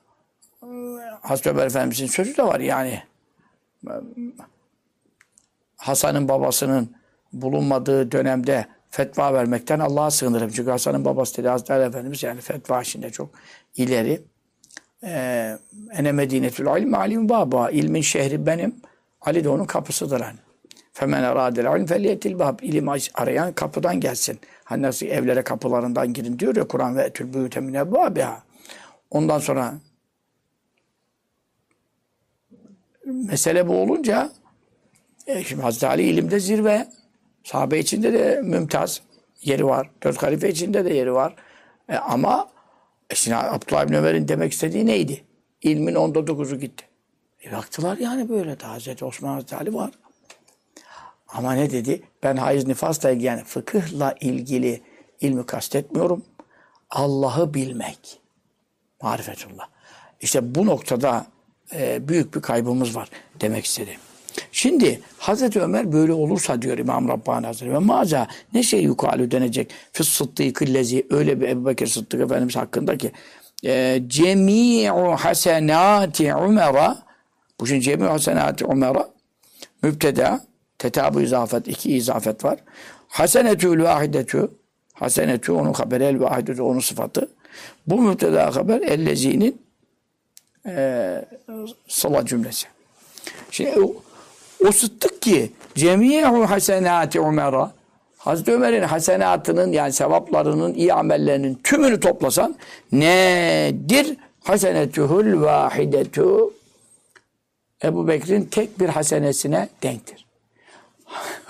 Hazreti 1.22 1.50
Ömer 1.50 1.66
Efendimiz'in 1.66 2.08
sözü 2.08 2.38
de 2.38 2.44
var 2.44 2.60
yani. 2.60 3.04
Hasan'ın 5.78 6.28
babasının 6.30 6.96
bulunmadığı 7.34 8.12
dönemde 8.12 8.66
fetva 8.90 9.34
vermekten 9.34 9.80
Allah'a 9.80 10.12
sığınırım. 10.12 10.50
Çünkü 10.50 10.72
Hasan'ın 10.72 11.06
babası 11.06 11.38
dedi 11.38 11.48
Hazreti 11.48 11.74
Efendimiz 11.74 12.24
yani 12.24 12.42
fetva 12.42 12.82
işinde 12.82 13.10
çok 13.10 13.30
ileri. 13.78 14.22
Ee, 15.04 15.58
ene 15.94 16.12
medinetül 16.12 16.82
ilm 16.82 16.94
alim 16.94 17.30
baba. 17.30 17.70
İlmin 17.70 18.02
şehri 18.02 18.46
benim. 18.46 18.76
Ali 19.22 19.44
de 19.44 19.50
onun 19.50 19.66
kapısıdır 19.66 20.22
hani. 20.22 20.38
Femen 20.94 21.24
eradel 21.24 21.80
ilm 21.80 21.86
feliyetil 21.86 22.40
bab. 22.40 22.60
İlim 22.62 22.90
arayan 23.14 23.54
kapıdan 23.54 24.00
gelsin. 24.00 24.40
Hani 24.64 24.82
nasıl 24.82 25.06
evlere 25.06 25.44
kapılarından 25.44 26.14
girin 26.14 26.40
diyor 26.40 26.56
ya 26.56 26.68
Kur'an 26.68 26.98
ve 26.98 27.02
etül 27.02 27.34
büyüte 27.34 27.60
mine 27.60 27.92
babiha. 27.92 28.44
Ondan 29.12 29.40
sonra 29.40 29.74
mesele 33.06 33.68
bu 33.68 33.78
olunca 33.78 34.32
e, 35.28 35.44
şimdi 35.44 35.62
Hazreti 35.62 35.88
Ali 35.88 36.04
ilimde 36.04 36.40
zirve. 36.40 36.88
Sahabe 37.44 37.80
içinde 37.80 38.14
de 38.14 38.42
mümtaz 38.44 39.02
yeri 39.42 39.66
var. 39.66 39.90
Dört 40.04 40.24
halife 40.24 40.50
içinde 40.50 40.86
de 40.86 40.94
yeri 40.94 41.14
var. 41.14 41.36
E, 41.90 41.96
ama 41.96 42.50
e 43.10 43.16
şimdi 43.16 43.36
Abdullah 43.36 43.88
bin 43.88 43.94
Ömer'in 43.94 44.28
demek 44.28 44.52
istediği 44.52 44.86
neydi? 44.86 45.24
İlmin 45.62 45.96
onda 45.96 46.28
dokuzu 46.28 46.60
gitti. 46.60 46.86
E 47.46 47.52
baktılar 47.52 47.98
yani 47.98 48.30
böyle. 48.30 48.60
Daha 48.60 48.72
Hazreti 48.72 49.06
Osman 49.06 49.34
Hazreti 49.34 49.56
Ali 49.56 49.74
var. 49.74 49.92
Ama 51.28 51.54
ne 51.54 51.72
dedi? 51.72 52.04
Ben 52.24 52.36
hayız 52.38 52.68
nifasla 52.68 53.12
ilgili 53.12 53.26
yani 53.26 53.44
fıkıhla 53.44 54.16
ilgili 54.22 54.82
ilmi 55.22 55.46
kastetmiyorum. 55.46 56.26
Allah'ı 56.90 57.54
bilmek. 57.54 58.22
Marifetullah. 59.02 59.68
İşte 60.22 60.56
bu 60.56 60.66
noktada 60.66 61.26
e, 61.76 62.08
büyük 62.08 62.36
bir 62.36 62.42
kaybımız 62.42 62.96
var 62.96 63.10
demek 63.42 63.66
istedim. 63.66 63.96
Şimdi 64.52 65.00
Hazreti 65.18 65.62
Ömer 65.62 65.92
böyle 65.92 66.14
olursa 66.14 66.62
diyor 66.62 66.78
İmam 66.78 67.08
Rabbani 67.08 67.46
Hazretleri 67.46 67.74
ve 67.74 67.78
maza 67.78 68.28
ne 68.54 68.64
şey 68.64 68.84
yukalü 68.84 69.32
denecek 69.32 69.72
fis 69.92 70.10
sıddıkı 70.10 70.66
lezi 70.66 71.08
öyle 71.10 71.42
bir 71.42 71.48
Ebu 71.48 71.66
Bekir 71.66 71.88
Sıddık 71.88 72.22
Efendimiz 72.22 72.56
hakkında 72.56 72.98
ki 72.98 73.12
e, 73.66 74.02
cemi'u 74.08 75.16
hasenati 75.16 76.36
Umer'a 76.36 76.98
bu 77.60 77.68
şimdi 77.68 77.82
cemi'u 77.82 78.10
hasenati 78.10 78.66
Umer'a 78.66 79.10
mübteda 79.84 80.42
tetabu 80.78 81.22
izafet 81.22 81.68
iki 81.68 81.96
izafet 81.96 82.44
var. 82.44 82.60
Hasenetül 83.08 83.84
vahidetü 83.84 84.48
hasenetü 84.94 85.52
onun 85.52 85.74
haberi 85.74 86.04
el 86.04 86.20
vahidetü 86.20 86.62
onun 86.62 86.80
sıfatı. 86.80 87.30
Bu 87.88 88.02
mübteda 88.02 88.56
haber 88.56 88.82
ellezinin 88.82 89.63
e, 90.68 91.26
sıla 91.88 92.26
cümlesi. 92.26 92.68
Şimdi 93.52 93.80
o, 93.80 93.96
o 94.68 94.72
sıddık 94.72 95.22
ki 95.22 95.52
cemi'u 95.76 96.50
hasenati 96.50 97.20
Umer'a 97.20 97.72
Hazreti 98.24 98.52
Ömer'in 98.52 98.84
hasenatının 98.84 99.72
yani 99.72 99.94
sevaplarının, 99.94 100.74
iyi 100.74 100.94
amellerinin 100.94 101.60
tümünü 101.64 102.00
toplasan 102.00 102.56
nedir? 102.92 104.18
Hasenetuhul 104.44 105.42
vahidetu 105.42 106.54
Ebu 107.84 108.08
Bekir'in 108.08 108.46
tek 108.46 108.80
bir 108.80 108.90
hasenesine 108.90 109.70
denktir. 109.84 110.26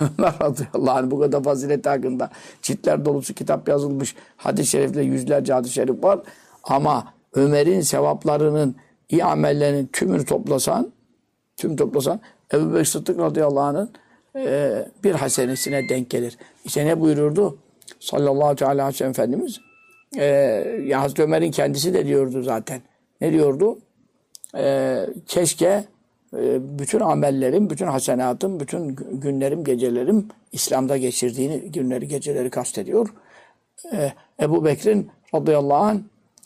Ömer 0.00 0.34
radıyallahu 0.42 0.98
anh 0.98 1.10
bu 1.10 1.20
kadar 1.20 1.42
fazilet 1.42 1.86
hakkında 1.86 2.30
ciltler 2.62 3.04
dolusu 3.04 3.34
kitap 3.34 3.68
yazılmış. 3.68 4.14
Hadis-i 4.36 4.70
şerifle 4.70 5.02
yüzlerce 5.02 5.52
hadis-i 5.52 5.74
şerif 5.74 6.04
var. 6.04 6.20
Ama 6.64 7.12
Ömer'in 7.34 7.80
sevaplarının, 7.80 8.76
iyi 9.14 9.24
amellerinin 9.24 9.86
tümünü 9.86 10.24
toplasan, 10.24 10.92
tüm 11.56 11.76
toplasan 11.76 12.20
Ebu 12.52 12.74
Bekir 12.74 12.84
Sıddık 12.84 13.18
radıyallahu 13.18 13.60
anh'ın 13.60 13.90
e, 14.36 14.84
bir 15.04 15.14
hasenesine 15.14 15.88
denk 15.88 16.10
gelir. 16.10 16.38
İşte 16.64 16.86
ne 16.86 17.00
buyururdu? 17.00 17.58
Sallallahu 18.00 18.66
aleyhi 18.66 18.88
ve 18.88 18.92
sellem 18.92 19.10
Efendimiz. 19.10 19.60
E, 20.16 20.24
ya 20.86 21.00
Hazreti 21.00 21.22
Ömer'in 21.22 21.50
kendisi 21.50 21.94
de 21.94 22.06
diyordu 22.06 22.42
zaten. 22.42 22.80
Ne 23.20 23.32
diyordu? 23.32 23.78
E, 24.56 25.06
keşke 25.26 25.84
e, 26.36 26.78
bütün 26.78 27.00
amellerim, 27.00 27.70
bütün 27.70 27.86
hasenatım, 27.86 28.60
bütün 28.60 28.96
günlerim, 29.12 29.64
gecelerim 29.64 30.28
İslam'da 30.52 30.96
geçirdiğini, 30.96 31.58
günleri, 31.58 32.08
geceleri 32.08 32.50
kastediyor. 32.50 33.08
E, 33.92 34.12
Ebu 34.40 34.64
Bekir'in 34.64 35.10
radıyallahu 35.34 35.84
anh 35.84 35.98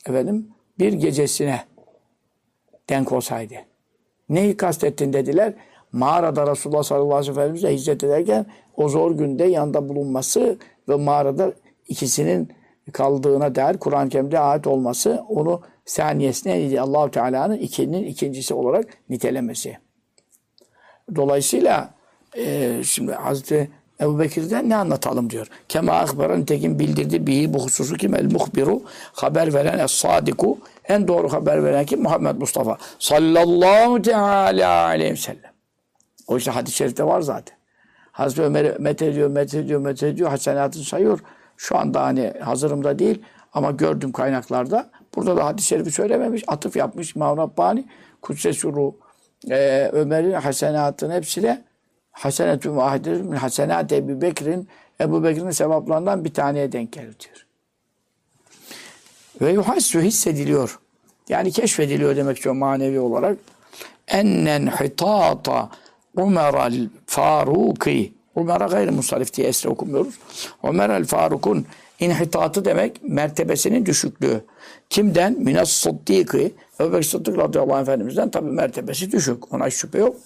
efendim, 0.07 0.49
bir 0.79 0.93
gecesine 0.93 1.68
denk 2.89 3.13
olsaydı. 3.13 3.55
Neyi 4.29 4.57
kastettin 4.57 5.13
dediler 5.13 5.55
mağarada 5.93 6.51
Resulullah 6.51 6.83
sallallahu 6.83 7.15
aleyhi 7.15 7.31
ve 7.31 7.35
sellem 7.35 7.49
Efendimiz'le 7.49 7.83
hicret 7.83 8.05
ederken 8.05 8.47
o 8.77 8.89
zor 8.89 9.11
günde 9.11 9.45
yanında 9.45 9.89
bulunması 9.89 10.59
ve 10.89 10.97
mağarada 10.97 11.53
ikisinin 11.89 12.53
kaldığına 12.93 13.55
dair 13.55 13.79
Kur'an-ı 13.79 14.09
Kerim'de 14.09 14.39
ayet 14.39 14.67
olması 14.67 15.25
onu 15.29 15.63
saniyesine 15.85 16.81
allah 16.81 17.11
Teala'nın 17.11 17.57
ikinin 17.57 18.05
ikincisi 18.05 18.55
olarak 18.55 18.99
nitelemesi. 19.09 19.79
Dolayısıyla 21.17 21.95
e, 22.37 22.75
şimdi 22.85 23.13
Hazreti 23.13 23.71
Ebu 24.01 24.19
Bekir'den 24.19 24.69
ne 24.69 24.77
anlatalım 24.77 25.31
diyor. 25.31 25.47
Kema 25.69 25.93
akberen 25.93 26.45
tekin 26.45 26.79
bildirdi 26.79 27.27
bihi 27.27 27.55
bu 27.55 27.65
hususu 27.65 27.97
kim 27.97 28.15
el 28.15 28.33
muhbiru 28.33 28.83
haber 29.13 29.55
veren 29.55 29.79
es 29.79 29.91
sadiku 29.91 30.59
en 30.85 31.09
doğru 31.09 31.33
haber 31.33 31.65
veren 31.65 31.87
kim? 31.87 32.03
Muhammed 32.03 32.37
Mustafa 32.37 32.79
sallallahu 32.99 34.03
teala 34.03 34.85
aleyhi 34.85 35.13
ve 35.13 35.17
sellem. 35.17 35.53
O 36.27 36.37
işte 36.37 36.51
hadis-i 36.51 36.77
şerifte 36.77 37.05
var 37.05 37.21
zaten. 37.21 37.57
Hazreti 38.13 38.43
Ömer 38.43 38.81
met 38.81 39.03
ediyor, 39.03 39.31
met 39.31 39.55
ediyor, 39.55 39.81
met 39.81 40.03
ediyor. 40.03 40.31
Hasenatını 40.31 40.85
sayıyor. 40.85 41.19
Şu 41.57 41.79
anda 41.79 42.03
hani 42.03 42.33
hazırımda 42.41 42.99
değil 42.99 43.23
ama 43.53 43.71
gördüm 43.71 44.13
kaynaklarda. 44.13 44.91
Burada 45.17 45.37
da 45.37 45.45
hadis-i 45.45 45.69
şerifi 45.69 45.91
söylememiş. 45.91 46.45
Atıf 46.47 46.77
yapmış 46.77 47.17
İmam 47.17 47.37
Rabbani. 47.37 47.85
Kudse 48.23 48.53
Suru 48.53 48.97
e, 49.51 49.89
Ömer'in 49.93 50.33
hasenatının 50.33 51.15
hepsiyle 51.15 51.68
hasenetü 52.19 52.77
vahidir 52.77 53.21
min 53.21 53.37
hasenat 53.37 53.93
Ebu 53.93 54.21
Bekir'in 54.21 54.69
Ebu 55.01 55.25
Bekir'in 55.25 55.51
sevaplarından 55.51 56.25
bir 56.25 56.35
taneye 56.35 56.73
denk 56.73 56.93
gelir 56.93 57.17
diyor. 57.21 57.47
Ve 59.41 59.53
yuhassu 59.53 60.01
hissediliyor. 60.01 60.79
Yani 61.29 61.53
keşfediliyor 61.53 62.17
demek 62.17 62.37
istiyor 62.37 62.55
manevi 62.55 63.01
olarak. 63.01 63.39
Ennen 64.09 64.67
hitata 64.67 65.71
Ömer 66.17 66.55
el 66.55 66.89
Faruki 67.07 68.13
Ömer'e 68.37 68.67
gayri 68.67 68.91
musarif 68.91 69.35
diye 69.35 69.49
esre 69.49 69.69
okumuyoruz. 69.69 70.19
Ömer 70.63 70.91
el 70.91 71.05
Faruk'un 71.05 71.67
inhitatı 72.01 72.65
demek 72.65 73.03
mertebesinin 73.03 73.87
düşüklüğü. 73.87 74.41
Kimden? 74.91 75.33
Minas 75.39 75.71
Sıddiki. 75.71 76.55
Ebu 76.81 76.93
Bekir 76.93 77.03
Sıddık 77.03 77.39
radıyallahu 77.39 77.75
anh 77.75 77.83
efendimizden 77.83 78.31
tabi 78.31 78.51
mertebesi 78.51 79.13
düşük. 79.13 79.55
Ona 79.55 79.71
şüphe 79.71 79.99
yok. 79.99 80.17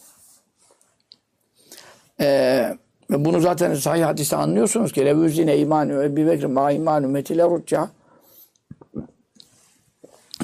Ee, 2.20 2.76
bunu 3.10 3.40
zaten 3.40 3.74
sahih 3.74 4.04
hadiste 4.04 4.36
anlıyorsunuz 4.36 4.92
ki 4.92 5.06
Levüzine 5.06 5.58
imanü 5.58 6.04
Ebu 6.04 6.16
Bekir 6.16 6.44
ma 6.44 6.72
imanü 6.72 7.06
metile 7.06 7.42
rutca 7.42 7.90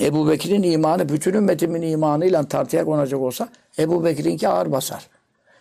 Ebu 0.01 0.29
Bekir'in 0.29 0.63
imanı 0.63 1.09
bütün 1.09 1.35
ümmetimin 1.35 1.83
imanıyla 1.83 2.49
tartıya 2.49 2.85
konacak 2.85 3.21
olsa 3.21 3.49
Ebu 3.79 4.05
Bekir'inki 4.05 4.49
ağır 4.49 4.73
basar. 4.73 5.09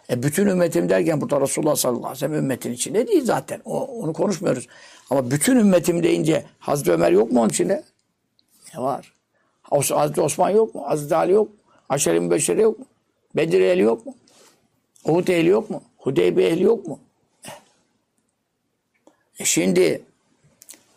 E 0.09 0.23
bütün 0.23 0.47
ümmetim 0.47 0.89
derken 0.89 1.21
burada 1.21 1.41
Resulullah 1.41 1.75
sallallahu 1.75 2.07
aleyhi 2.07 2.15
ve 2.15 2.19
sellem 2.19 2.33
ümmetin 2.33 2.71
içinde 2.71 3.07
değil 3.07 3.25
zaten. 3.25 3.61
O, 3.65 3.85
onu 3.85 4.13
konuşmuyoruz. 4.13 4.67
Ama 5.09 5.31
bütün 5.31 5.55
ümmetim 5.55 6.03
deyince 6.03 6.45
Hazreti 6.59 6.91
Ömer 6.91 7.11
yok 7.11 7.31
mu 7.31 7.39
onun 7.39 7.49
içinde? 7.49 7.83
Ne 8.73 8.81
var? 8.81 9.13
Hazreti 9.63 10.21
Osman 10.21 10.49
yok 10.49 10.75
mu? 10.75 10.83
Hazreti 10.87 11.15
Ali 11.15 11.31
yok 11.31 11.49
mu? 11.49 11.55
Aşeri 11.89 12.19
Mübeşşeri 12.19 12.61
yok 12.61 12.79
mu? 12.79 12.85
Bedir 13.35 13.61
ehli 13.61 13.81
yok 13.81 14.05
mu? 14.05 14.15
Uhud 15.05 15.27
ehli 15.27 15.47
yok 15.47 15.69
mu? 15.69 15.81
Hudeybi 16.07 16.43
ehli 16.43 16.63
yok 16.63 16.87
mu? 16.87 16.99
E 19.39 19.45
şimdi 19.45 20.01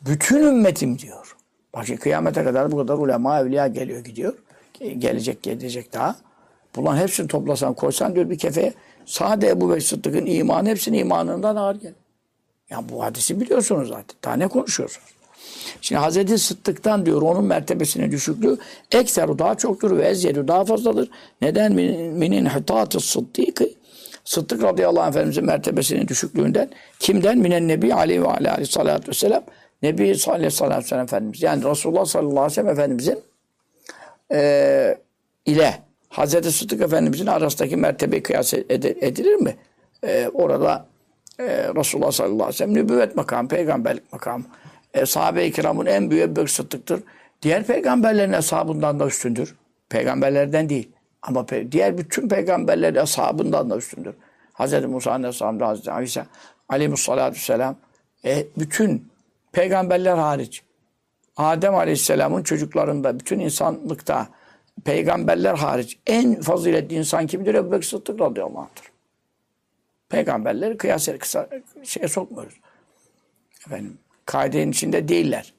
bütün 0.01 0.38
ümmetim 0.46 0.99
diyor. 0.99 1.37
Bakın 1.75 1.96
kıyamete 1.96 2.44
kadar 2.44 2.73
bu 2.73 2.77
kadar 2.77 2.94
ulema, 2.94 3.40
evliya 3.40 3.66
geliyor 3.66 4.05
gidiyor. 4.05 4.35
Gelecek, 4.99 5.42
gelecek 5.42 5.92
daha. 5.92 6.16
Bunların 6.77 6.96
hepsini 6.96 7.29
toplasan, 7.29 7.75
koysan 7.75 8.14
diyor 8.14 8.31
bir 8.31 8.38
kefeye 8.38 8.75
Sade 9.07 9.49
Ebu 9.49 9.70
Bekir 9.70 9.81
Sıddık'ın 9.81 10.27
imanı 10.27 10.68
hepsinin 10.68 10.99
imanından 10.99 11.57
ağır 11.57 11.75
gelir. 11.75 11.94
Ya 12.70 12.88
bu 12.88 13.05
hadisi 13.05 13.40
biliyorsunuz 13.40 13.88
zaten. 13.88 14.16
Daha 14.25 14.35
ne 14.35 14.49
konuşuyorsunuz? 14.49 15.09
Şimdi 15.81 16.01
Hazreti 16.01 16.38
Sıddık'tan 16.38 17.07
diyor 17.07 17.23
onun 17.23 17.44
mertebesinin 17.44 18.12
düşüklüğü 18.12 18.59
ekseru 18.92 19.38
daha 19.38 19.55
çoktur 19.55 19.99
ve 19.99 20.09
ezyedu 20.09 20.49
daha 20.49 20.64
fazladır. 20.64 21.11
Neden? 21.42 21.73
Minin 21.73 22.46
hitatı 22.46 23.01
sıddıkı 23.01 23.80
Sıddık 24.31 24.62
radıyallahu 24.62 25.03
anh 25.03 25.09
Efendimizin 25.09 25.45
mertebesinin 25.45 26.09
düşüklüğünden 26.09 26.71
kimden? 26.99 27.38
Minen 27.38 27.69
Nebi 27.69 27.95
aleyhi 27.95 28.23
ve 28.23 28.29
aleyhissalatü 28.29 29.09
vesselam 29.09 29.43
Nebi 29.83 30.14
sallallahu 30.14 30.37
aleyhi 30.37 30.85
ve 30.85 30.88
sellem 30.88 31.05
Efendimiz. 31.05 31.43
Yani 31.43 31.64
Resulullah 31.64 32.05
sallallahu 32.05 32.31
aleyhi 32.31 32.51
ve 32.51 32.55
sellem 32.55 32.69
Efendimizin 32.69 33.19
e, 34.33 34.99
ile 35.47 35.75
Hazreti 36.09 36.53
Sıddık 36.53 36.81
Efendimizin 36.81 37.27
arasındaki 37.27 37.77
mertebe 37.77 38.23
kıyas 38.23 38.55
edilir 38.55 39.35
mi? 39.35 39.57
Ee, 40.05 40.31
orada 40.35 40.87
e, 41.38 41.45
Resulullah 41.77 42.11
sallallahu 42.11 42.35
aleyhi 42.35 42.49
ve 42.49 42.57
sellem 42.57 42.75
nübüvvet 42.75 43.16
makamı, 43.16 43.49
peygamberlik 43.49 44.12
makamı. 44.12 44.45
E, 44.95 45.07
sahabe-i 45.07 45.53
kiramın 45.53 45.87
en 45.87 46.11
büyük 46.11 46.25
Ebu 46.25 46.47
Sıddık'tır. 46.47 47.03
Diğer 47.43 47.64
peygamberlerin 47.64 48.33
ashabından 48.33 49.01
da 49.01 49.07
üstündür. 49.07 49.57
Peygamberlerden 49.88 50.69
değil. 50.69 50.90
Ama 51.23 51.47
diğer 51.49 51.99
bütün 51.99 52.29
peygamberlerin 52.29 52.97
ashabından 52.97 53.71
da 53.71 53.77
üstündür. 53.77 54.15
Hazreti 54.53 54.87
Musa 54.87 55.13
Aleyhisselam, 55.13 55.61
Hazreti 55.61 56.05
İsa 56.05 56.27
Aleyhisselatü 56.69 57.37
Vesselam 57.37 57.77
e, 58.25 58.47
bütün 58.57 59.09
peygamberler 59.53 60.17
hariç 60.17 60.63
Adem 61.37 61.75
Aleyhisselam'ın 61.75 62.43
çocuklarında, 62.43 63.19
bütün 63.19 63.39
insanlıkta 63.39 64.29
peygamberler 64.85 65.55
hariç 65.55 65.99
en 66.07 66.41
faziletli 66.41 66.97
insan 66.97 67.27
kimdir? 67.27 67.55
Ebu 67.55 67.73
Bekir 67.73 67.87
Sıddık 67.87 68.21
radıyallahu 68.21 68.59
anh'tır. 68.59 68.87
Peygamberleri 70.09 70.77
kıyas 70.77 71.09
kısa 71.19 71.49
şeye 71.85 72.09
sokmuyoruz. 72.09 72.55
Efendim, 73.67 73.99
kaidenin 74.27 74.73
içinde 74.73 75.09
değiller. 75.09 75.55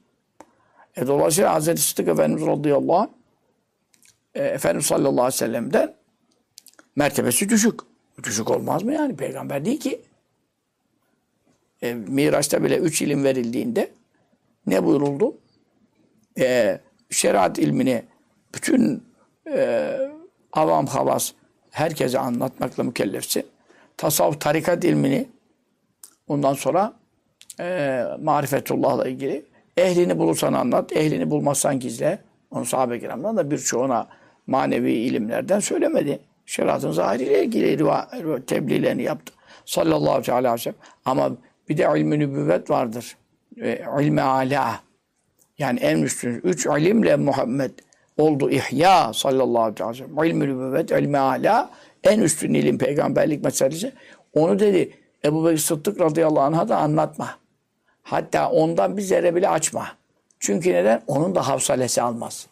E, 0.96 1.06
dolayısıyla 1.06 1.54
Hazreti 1.54 1.82
Sıddık 1.82 2.08
Efendimiz 2.08 2.46
radıyallahu 2.46 2.96
anh 2.96 3.08
e, 4.34 4.44
Efendimiz 4.44 4.86
sallallahu 4.86 5.10
aleyhi 5.10 5.26
ve 5.26 5.30
sellem'den 5.46 5.94
mertebesi 6.96 7.48
düşük. 7.48 7.80
Düşük 8.22 8.50
olmaz 8.50 8.82
mı 8.82 8.92
yani? 8.92 9.16
Peygamber 9.16 9.64
değil 9.64 9.80
ki. 9.80 10.02
E, 11.82 11.94
Miraç'ta 11.94 12.64
bile 12.64 12.78
üç 12.78 13.02
ilim 13.02 13.24
verildiğinde 13.24 13.90
ne 14.66 14.84
buyuruldu? 14.84 15.36
E, 16.38 16.80
şeriat 17.10 17.58
ilmini 17.58 18.02
bütün 18.54 19.04
e, 19.50 19.98
avam 20.52 20.86
havas 20.86 21.32
herkese 21.70 22.18
anlatmakla 22.18 22.82
mükellefsin. 22.82 23.46
Tasavvuf 23.96 24.40
tarikat 24.40 24.84
ilmini 24.84 25.28
ondan 26.28 26.54
sonra 26.54 26.92
e, 27.60 28.04
marifetullah'la 28.22 29.08
ilgili 29.08 29.44
ehlini 29.76 30.18
bulursan 30.18 30.52
anlat, 30.52 30.92
ehlini 30.92 31.30
bulmazsan 31.30 31.80
gizle. 31.80 32.18
Onu 32.50 32.64
sahabe 32.64 33.00
kiramdan 33.00 33.36
da 33.36 33.50
birçoğuna 33.50 34.08
manevi 34.46 34.92
ilimlerden 34.92 35.60
söylemedi. 35.60 36.18
Şeriatın 36.46 36.90
zahiriyle 36.90 37.44
ilgili 37.44 37.86
tebliğlerini 38.46 39.02
yaptı. 39.02 39.32
Sallallahu 39.64 40.32
aleyhi 40.32 40.54
ve 40.54 40.58
sellem. 40.58 40.76
Ama 41.04 41.30
bir 41.68 41.78
de 41.78 41.88
ilmi 41.96 42.18
nübüvvet 42.18 42.70
vardır. 42.70 43.16
E, 43.60 43.84
ilmi 44.00 44.20
ala. 44.20 44.80
Yani 45.58 45.80
en 45.80 46.02
üstün. 46.02 46.40
Üç 46.44 46.66
ilimle 46.66 47.16
Muhammed 47.16 47.70
oldu 48.18 48.50
ihya 48.50 49.12
sallallahu 49.12 49.62
aleyhi 49.62 49.88
ve 49.88 49.94
sellem. 49.94 50.24
İlmi 50.24 50.44
nübüvvet, 50.44 50.90
ilmi 50.90 51.18
ala. 51.18 51.70
En 52.04 52.20
üstün 52.20 52.54
ilim 52.54 52.78
peygamberlik 52.78 53.44
meselesi. 53.44 53.92
Onu 54.32 54.58
dedi 54.58 54.90
Ebu 55.24 55.44
Bekir 55.44 55.58
Sıddık 55.58 56.00
radıyallahu 56.00 56.40
anh'a 56.40 56.68
da 56.68 56.76
anlatma. 56.76 57.38
Hatta 58.02 58.50
ondan 58.50 58.96
bir 58.96 59.02
zerre 59.02 59.34
bile 59.34 59.48
açma. 59.48 59.88
Çünkü 60.40 60.72
neden? 60.72 61.02
Onun 61.06 61.34
da 61.34 61.48
hafsalesi 61.48 62.02
almaz. 62.02 62.46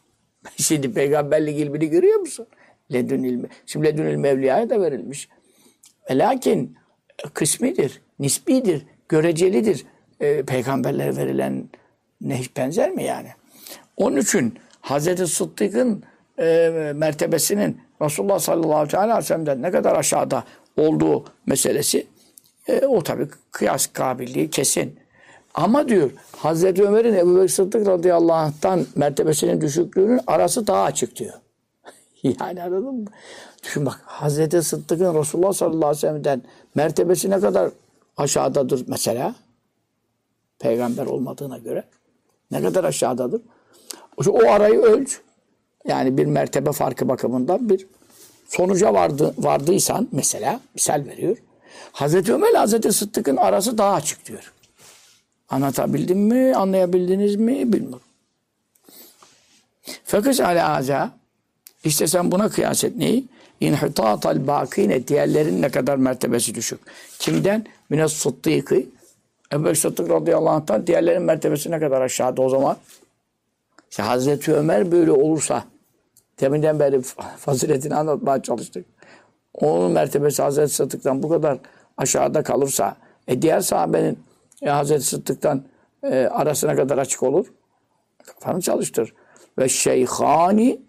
Şimdi 0.56 0.92
peygamberlik 0.92 1.58
ilmini 1.58 1.90
görüyor 1.90 2.18
musun? 2.18 2.46
Ledün 2.92 3.22
ilmi. 3.22 3.48
Şimdi 3.66 3.86
ledün 3.86 4.06
ilmi 4.06 4.70
da 4.70 4.80
verilmiş. 4.80 5.28
E 6.08 6.18
lakin 6.18 6.76
e, 7.24 7.28
kısmidir, 7.28 8.02
nisbidir, 8.18 8.86
görecelidir. 9.08 9.86
E, 10.20 10.42
peygamberlere 10.42 11.16
verilen 11.16 11.68
ne 12.20 12.38
hiç 12.38 12.56
benzer 12.56 12.90
mi 12.90 13.04
yani? 13.04 13.28
Onun 13.96 14.16
için 14.16 14.58
Hazreti 14.80 15.26
Sıddık'ın 15.26 16.02
e, 16.38 16.92
mertebesinin 16.94 17.80
Resulullah 18.02 18.38
sallallahu 18.38 18.98
aleyhi 18.98 19.18
ve 19.18 19.22
sellem'den 19.22 19.62
ne 19.62 19.70
kadar 19.70 19.96
aşağıda 19.96 20.44
olduğu 20.76 21.24
meselesi 21.46 22.06
e, 22.68 22.86
o 22.86 23.02
tabii 23.02 23.28
kıyas 23.50 23.86
kabilliği 23.86 24.50
kesin. 24.50 25.00
Ama 25.54 25.88
diyor 25.88 26.10
Hazreti 26.36 26.84
Ömer'in 26.84 27.14
Ebu 27.14 27.36
Bekir 27.36 27.48
Sıddık 27.48 27.86
radıyallahu 27.86 28.36
anh'tan 28.36 28.86
mertebesinin 28.96 29.60
düşüklüğünün 29.60 30.20
arası 30.26 30.66
daha 30.66 30.82
açık 30.82 31.16
diyor. 31.16 31.34
yani 32.22 32.62
anladın 32.62 32.94
mı? 32.94 33.04
Düşün 33.62 33.86
bak 33.86 34.00
Hazreti 34.04 34.62
Sıddık'ın 34.62 35.20
Resulullah 35.20 35.52
sallallahu 35.52 35.86
aleyhi 35.86 35.96
ve 35.96 36.00
sellem'den 36.00 36.42
mertebesi 36.74 37.30
ne 37.30 37.40
kadar 37.40 37.70
aşağıdadır 38.16 38.84
mesela? 38.88 39.34
Peygamber 40.58 41.06
olmadığına 41.06 41.58
göre. 41.58 41.84
Ne 42.50 42.62
kadar 42.62 42.84
aşağıdadır? 42.84 43.42
O, 44.28 44.50
arayı 44.50 44.80
ölç. 44.80 45.20
Yani 45.86 46.18
bir 46.18 46.26
mertebe 46.26 46.72
farkı 46.72 47.08
bakımından 47.08 47.68
bir 47.68 47.86
sonuca 48.48 48.94
vardı, 48.94 49.34
vardıysan 49.38 50.08
mesela 50.12 50.60
misal 50.74 51.04
veriyor. 51.06 51.36
Hazreti 51.92 52.34
Ömer 52.34 52.54
Hazreti 52.54 52.92
Sıddık'ın 52.92 53.36
arası 53.36 53.78
daha 53.78 53.94
açık 53.94 54.26
diyor. 54.26 54.52
Anlatabildim 55.50 56.18
mi? 56.18 56.56
Anlayabildiniz 56.56 57.36
mi? 57.36 57.72
Bilmiyorum. 57.72 58.00
Fakıs 60.04 60.40
ala 60.40 60.76
aza 60.76 61.12
işte 61.84 62.06
sen 62.06 62.32
buna 62.32 62.48
kıyas 62.48 62.84
et 62.84 62.96
neyi? 62.96 63.24
İnhitatal 63.60 64.46
bakine 64.46 65.08
diğerlerin 65.08 65.62
ne 65.62 65.70
kadar 65.70 65.96
mertebesi 65.96 66.54
düşük. 66.54 66.80
Kimden? 67.18 67.66
Mines 67.90 68.12
Sıddık'ı 68.12 68.82
Ebu 69.52 69.74
Sıddık 69.74 70.10
radıyallahu 70.10 70.54
anh'tan 70.54 70.86
diğerlerin 70.86 71.22
mertebesi 71.22 71.70
ne 71.70 71.80
kadar 71.80 72.00
aşağıda 72.00 72.42
o 72.42 72.48
zaman? 72.48 72.76
İşte 73.90 74.02
Hazreti 74.02 74.54
Ömer 74.54 74.92
böyle 74.92 75.12
olursa 75.12 75.64
deminden 76.40 76.80
beri 76.80 77.00
faziletini 77.38 77.94
anlatmaya 77.94 78.42
çalıştık. 78.42 78.86
Onun 79.54 79.92
mertebesi 79.92 80.42
Hazreti 80.42 80.74
Sıddık'tan 80.74 81.22
bu 81.22 81.28
kadar 81.28 81.58
aşağıda 81.96 82.42
kalırsa 82.42 82.96
e 83.28 83.42
diğer 83.42 83.60
sahabenin 83.60 84.18
e, 84.62 84.70
Hazreti 84.70 85.04
Sıddık'tan 85.04 85.62
e, 86.02 86.26
arasına 86.26 86.76
kadar 86.76 86.98
açık 86.98 87.22
olur. 87.22 87.52
Kafanı 88.26 88.60
çalıştır. 88.60 89.14
Ve 89.58 89.68
şeyhani 89.68 90.80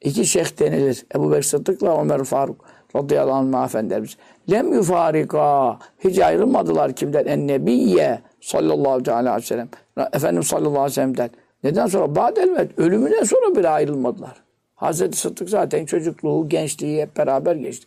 iki 0.00 0.26
şeyh 0.26 0.58
denilir. 0.58 1.06
Ebu 1.14 1.32
Bekir 1.32 1.42
Sıddık'la 1.42 2.00
Ömer 2.00 2.24
Faruk 2.24 2.64
radıyallahu 2.96 3.56
anh 3.56 3.64
efendimiz. 3.64 4.16
Lem 4.50 4.72
yufarika 4.72 5.78
hiç 6.04 6.18
ayrılmadılar 6.18 6.92
kimden? 6.92 7.26
En 7.26 7.48
nebiyye 7.48 8.22
sallallahu 8.40 9.12
aleyhi 9.12 9.36
ve 9.36 9.40
sellem. 9.40 9.68
Efendimiz 10.12 10.46
sallallahu 10.46 10.70
aleyhi 10.70 10.90
ve 10.90 10.94
sellem'den. 10.94 11.30
Neden 11.64 11.86
sonra? 11.86 12.14
Badelvet. 12.14 12.78
Ölümünden 12.78 13.24
sonra 13.24 13.56
bile 13.56 13.68
ayrılmadılar. 13.68 14.42
Hazreti 14.74 15.18
Sıddık 15.18 15.50
zaten 15.50 15.86
çocukluğu, 15.86 16.48
gençliği 16.48 17.02
hep 17.02 17.16
beraber 17.16 17.56
geçti. 17.56 17.86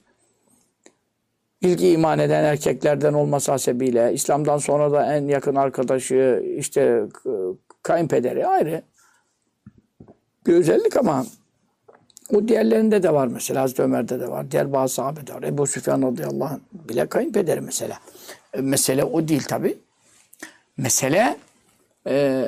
İlgi 1.66 1.90
iman 1.90 2.20
eden 2.20 2.44
erkeklerden 2.44 3.14
olması 3.14 3.52
hasebiyle, 3.52 4.14
İslam'dan 4.14 4.58
sonra 4.58 4.92
da 4.92 5.16
en 5.16 5.28
yakın 5.28 5.56
arkadaşı, 5.56 6.44
işte 6.58 7.04
kayınpederi 7.84 8.48
ayrı. 8.48 8.82
Bir 10.48 10.54
özellik 10.54 10.98
ama 10.98 11.26
o 12.34 12.48
diğerlerinde 12.48 13.04
de 13.04 13.14
var 13.14 13.28
mesela. 13.28 13.62
Hazreti 13.62 13.82
Ömer'de 13.82 14.20
de 14.20 14.28
var. 14.28 14.52
Diğer 14.52 14.74
bazı 14.74 14.94
sahabede 14.94 15.34
var. 15.34 15.44
Ebu 15.44 15.68
Süfyan 15.68 16.02
radıyallahu 16.02 16.54
anh 16.54 16.90
bile 16.90 17.06
kayınpederi 17.06 17.62
mesela. 17.62 18.00
E, 18.54 18.62
mesele 18.62 19.04
o 19.04 19.28
değil 19.28 19.44
tabi. 19.44 19.78
Mesele 20.78 21.38
e, 22.08 22.46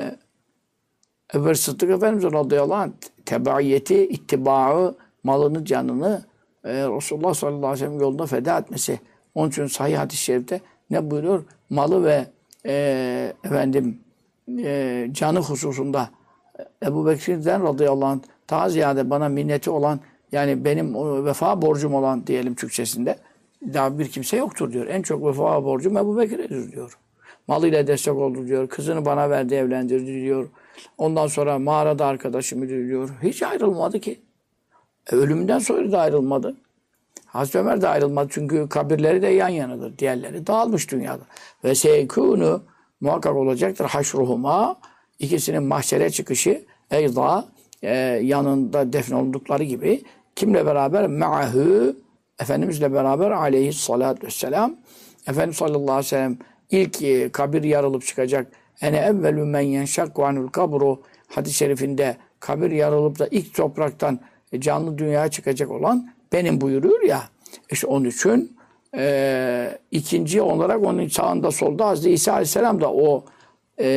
Ömer 1.33 1.53
Sıddık 1.53 1.89
Efendimiz 1.89 2.33
radıyallahu 2.33 2.75
anh 2.75 2.91
tebaiyeti, 3.25 4.07
ittibaı, 4.07 4.95
malını, 5.23 5.65
canını 5.65 6.21
e, 6.63 6.73
Resulullah 6.73 7.33
sallallahu 7.33 7.67
aleyhi 7.67 7.73
ve 7.73 7.87
sellem 7.87 8.01
yolunda 8.01 8.25
feda 8.25 8.57
etmesi. 8.57 8.99
Onun 9.35 9.49
için 9.49 9.67
sahih 9.67 9.97
hadis-i 9.97 10.23
şerifte 10.23 10.61
ne 10.89 11.11
buyuruyor? 11.11 11.43
Malı 11.69 12.05
ve 12.05 12.25
e, 12.65 13.33
efendim 13.43 13.99
e, 14.57 15.07
canı 15.11 15.39
hususunda 15.39 16.09
Ebu 16.83 17.07
Bekir'den 17.07 17.63
radıyallahu 17.63 18.05
anh 18.05 18.19
daha 18.49 18.69
ziyade 18.69 19.09
bana 19.09 19.29
minneti 19.29 19.69
olan 19.69 19.99
yani 20.31 20.65
benim 20.65 20.95
vefa 21.25 21.61
borcum 21.61 21.93
olan 21.93 22.27
diyelim 22.27 22.55
Türkçesinde 22.55 23.17
daha 23.73 23.99
bir 23.99 24.07
kimse 24.07 24.37
yoktur 24.37 24.73
diyor. 24.73 24.87
En 24.87 25.01
çok 25.01 25.25
vefa 25.25 25.63
borcum 25.63 25.97
Ebu 25.97 26.17
Bekir'dir 26.17 26.71
diyor. 26.71 26.97
Malıyla 27.47 27.87
destek 27.87 28.13
oldu 28.13 28.47
diyor. 28.47 28.69
Kızını 28.69 29.05
bana 29.05 29.29
verdi 29.29 29.55
evlendirdi 29.55 30.21
diyor. 30.21 30.49
Ondan 30.97 31.27
sonra 31.27 31.59
mağarada 31.59 32.05
arkadaşımı 32.05 32.69
diyor. 32.69 33.09
Hiç 33.23 33.43
ayrılmadı 33.43 33.99
ki. 33.99 34.21
E, 35.11 35.15
ölümünden 35.15 35.59
sonra 35.59 35.91
da 35.91 35.99
ayrılmadı. 35.99 36.55
Hazreti 37.25 37.59
Ömer 37.59 37.81
de 37.81 37.87
ayrılmadı 37.87 38.27
çünkü 38.31 38.69
kabirleri 38.69 39.21
de 39.21 39.27
yan 39.27 39.49
yanadır. 39.49 39.97
Diğerleri 39.97 40.47
dağılmış 40.47 40.91
dünyada. 40.91 41.23
Ve 41.63 41.75
seykûnü 41.75 42.59
muhakkak 43.01 43.35
olacaktır 43.35 43.85
haşruhuma 43.85 44.75
ikisinin 45.19 45.63
mahşere 45.63 46.09
çıkışı 46.09 46.65
eyda 46.91 47.45
e, 47.83 47.95
yanında 48.23 48.93
defnolundukları 48.93 49.63
gibi 49.63 50.03
kimle 50.35 50.65
beraber 50.65 51.07
me'ahü 51.07 51.95
Efendimizle 52.39 52.93
beraber 52.93 53.31
aleyhissalatü 53.31 54.27
vesselam 54.27 54.75
Efendimiz 55.27 55.57
sallallahu 55.57 55.91
aleyhi 55.91 55.99
ve 55.99 56.03
sellem 56.03 56.37
ilk 56.71 57.01
e, 57.01 57.31
kabir 57.31 57.63
yarılıp 57.63 58.05
çıkacak. 58.05 58.47
Ene 58.81 58.97
evvelü 58.97 59.43
men 59.43 59.61
yenşakku 59.61 60.25
anul 60.25 60.47
kabru 60.47 61.01
hadis-i 61.27 61.57
şerifinde 61.57 62.17
kabir 62.39 62.71
yarılıp 62.71 63.19
da 63.19 63.27
ilk 63.31 63.53
topraktan 63.53 64.19
canlı 64.59 64.97
dünyaya 64.97 65.27
çıkacak 65.27 65.71
olan 65.71 66.09
benim 66.33 66.61
buyuruyor 66.61 67.01
ya. 67.01 67.23
İşte 67.71 67.87
onun 67.87 68.05
için 68.05 68.57
e, 68.95 69.77
ikinci 69.91 70.41
olarak 70.41 70.85
onun 70.85 71.07
sağında 71.07 71.51
solda 71.51 71.87
Hazreti 71.87 72.11
İsa 72.11 72.31
Aleyhisselam 72.31 72.81
da 72.81 72.93
o 72.93 73.25
e, 73.79 73.87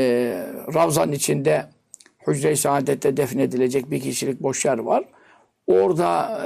Ravza'nın 0.75 1.13
içinde 1.13 1.67
Hücre-i 2.27 2.57
Saadet'te 2.57 3.17
defnedilecek 3.17 3.91
bir 3.91 4.01
kişilik 4.01 4.41
boş 4.41 4.65
yer 4.65 4.79
var. 4.79 5.05
Orada 5.67 6.41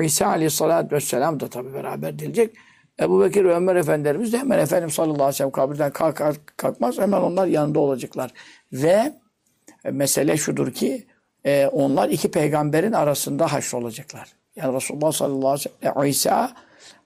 e, 0.00 0.04
İsa 0.04 0.26
Aleyhisselatü 0.26 0.96
Vesselam 0.96 1.40
da 1.40 1.48
tabi 1.48 1.74
beraber 1.74 2.18
dilecek. 2.18 2.56
Ebu 3.00 3.20
Bekir 3.20 3.44
ve 3.44 3.54
Ömer 3.54 3.76
Efendilerimiz 3.76 4.32
de 4.32 4.38
hemen 4.38 4.58
Efendimiz 4.58 4.94
sallallahu 4.94 5.14
aleyhi 5.14 5.28
ve 5.28 5.32
sellem 5.32 5.50
kabirden 5.50 5.90
kalk, 5.92 6.16
kalk, 6.16 6.56
kalkmaz 6.56 6.98
hemen 6.98 7.20
onlar 7.20 7.46
yanında 7.46 7.80
olacaklar. 7.80 8.30
Ve 8.72 9.12
e, 9.84 9.90
mesele 9.90 10.36
şudur 10.36 10.70
ki 10.70 11.06
e, 11.46 11.66
onlar 11.66 12.08
iki 12.08 12.30
peygamberin 12.30 12.92
arasında 12.92 13.52
haşrolacaklar. 13.52 14.32
Yani 14.56 14.76
Resulullah 14.76 15.12
sallallahu 15.12 15.48
aleyhi 15.48 15.70
ve 15.82 15.90
sellem 15.92 16.06
İsa 16.06 16.52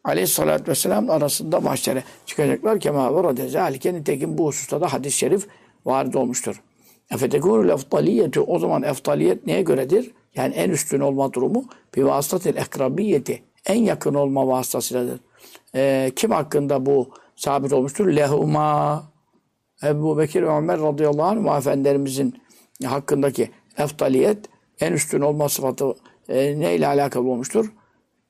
aleyhissalatü 0.04 0.70
vesselam 0.70 1.10
arasında 1.10 1.60
mahşere 1.60 2.04
çıkacaklar. 2.26 2.80
Kema 2.80 3.16
ve 3.16 3.28
rade 3.28 3.48
zâlike 3.48 3.94
nitekim 3.94 4.38
bu 4.38 4.46
hususta 4.46 4.80
da 4.80 4.92
hadis-i 4.92 5.18
şerif 5.18 5.46
varid 5.84 6.14
olmuştur. 6.14 6.62
Efetekûnul 7.10 7.68
eftaliyeti 7.68 8.40
o 8.40 8.58
zaman 8.58 8.82
eftaliyet 8.82 9.46
neye 9.46 9.62
göredir? 9.62 10.10
Yani 10.34 10.54
en 10.54 10.70
üstün 10.70 11.00
olma 11.00 11.32
durumu 11.32 11.64
bir 11.96 12.02
vasıtatil 12.02 12.56
ekrabiyeti 12.56 13.42
en 13.66 13.82
yakın 13.82 14.14
olma 14.14 14.46
vasıtasıyladır. 14.46 15.20
Ee, 15.74 16.12
kim 16.16 16.30
hakkında 16.30 16.86
bu 16.86 17.10
sabit 17.36 17.72
olmuştur? 17.72 18.06
Lehuma 18.06 19.02
Ebu 19.82 20.18
Bekir 20.18 20.42
Ömer 20.42 20.80
radıyallahu 20.80 21.50
anh 21.50 21.58
efendilerimizin 21.58 22.42
hakkındaki 22.84 23.50
eftaliyet 23.78 24.38
en 24.80 24.92
üstün 24.92 25.20
olma 25.20 25.48
sıfatı 25.48 25.94
e, 26.28 26.60
neyle 26.60 26.86
alakalı 26.86 27.28
olmuştur? 27.28 27.72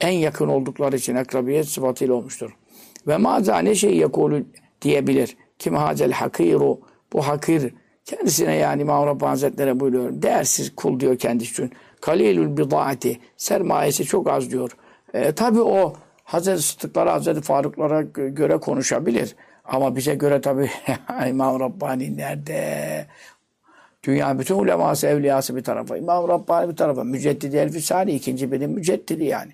En 0.00 0.10
yakın 0.12 0.48
oldukları 0.48 0.96
için 0.96 1.14
akrabiyet 1.14 1.68
sıfatıyla 1.68 2.14
olmuştur. 2.14 2.56
Ve 3.06 3.16
maza 3.16 3.58
ne 3.58 3.74
şey 3.74 3.96
yakulu 3.96 4.42
diyebilir. 4.82 5.36
Kim 5.58 5.74
hazel 5.74 6.12
hakiru 6.12 6.80
bu 7.12 7.28
hakir 7.28 7.72
Kendisine 8.04 8.54
yani 8.54 8.86
Rabbani 8.86 9.28
Hazretleri 9.28 9.80
buyuruyor. 9.80 10.22
Değersiz 10.22 10.76
kul 10.76 11.00
diyor 11.00 11.18
kendisi 11.18 11.50
için. 11.52 11.72
Kalilül 12.00 12.56
bidaati. 12.56 13.20
Sermayesi 13.36 14.04
çok 14.04 14.30
az 14.30 14.50
diyor. 14.50 14.76
E, 15.14 15.32
tabii 15.32 15.60
o 15.60 15.92
Hazreti 16.24 16.62
Sıddıklara, 16.62 17.12
Hazreti 17.12 17.40
Faruklara 17.40 18.02
göre 18.02 18.56
konuşabilir. 18.56 19.36
Ama 19.64 19.96
bize 19.96 20.14
göre 20.14 20.40
tabii 20.40 20.70
İmam 21.28 21.60
Rabbani 21.60 22.16
nerede? 22.16 23.06
Dünya 24.04 24.38
bütün 24.38 24.54
uleması, 24.54 25.06
evliyası 25.06 25.56
bir 25.56 25.64
tarafa. 25.64 25.96
İmam 25.96 26.28
Rabbani 26.28 26.70
bir 26.70 26.76
tarafa. 26.76 27.04
Müceddidi 27.04 27.56
Elfisani 27.56 28.12
ikinci 28.12 28.52
benim 28.52 28.70
müceddidi 28.70 29.24
yani. 29.24 29.52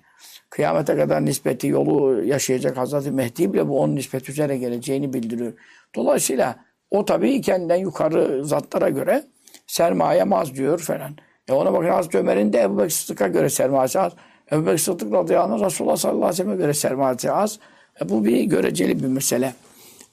Kıyamete 0.49 0.95
kadar 0.97 1.25
nispeti 1.25 1.67
yolu 1.67 2.23
yaşayacak 2.23 2.77
Hazreti 2.77 3.11
Mehdi 3.11 3.53
bile 3.53 3.67
bu 3.67 3.79
onun 3.79 3.95
nispet 3.95 4.29
üzere 4.29 4.57
geleceğini 4.57 5.13
bildiriyor. 5.13 5.53
Dolayısıyla 5.95 6.55
o 6.91 7.05
tabii 7.05 7.41
kendinden 7.41 7.75
yukarı 7.75 8.45
zatlara 8.45 8.89
göre 8.89 9.23
sermaye 9.67 10.23
az 10.31 10.55
diyor 10.55 10.79
falan. 10.79 11.15
E 11.47 11.53
ona 11.53 11.73
bakın 11.73 11.89
Hazreti 11.89 12.17
Ömer'in 12.17 12.53
de 12.53 12.61
Ebu 12.61 12.77
Bekir 12.77 12.89
Sıddık'a 12.89 13.27
göre 13.27 13.49
sermayesi 13.49 13.99
az. 13.99 14.13
Ebu 14.51 14.65
Bekir 14.65 14.77
Sıddık 14.77 15.13
radıyallahu 15.13 15.53
anh 15.53 15.65
Resulullah 15.65 15.95
sallallahu 15.95 16.25
aleyhi 16.25 16.33
ve 16.33 16.43
sellem'e 16.43 16.55
göre 16.55 16.73
sermayesi 16.73 17.31
az. 17.31 17.59
E 18.01 18.09
bu 18.09 18.25
bir 18.25 18.43
göreceli 18.43 19.03
bir 19.03 19.07
mesele. 19.07 19.53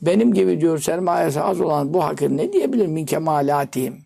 Benim 0.03 0.35
gibi 0.35 0.61
diyor 0.61 0.79
sermayesi 0.79 1.40
az 1.40 1.61
olan 1.61 1.94
bu 1.94 2.05
hakir 2.05 2.31
ne 2.31 2.53
diyebilir 2.53 2.87
min 2.87 3.07
kemalatihim? 3.07 4.04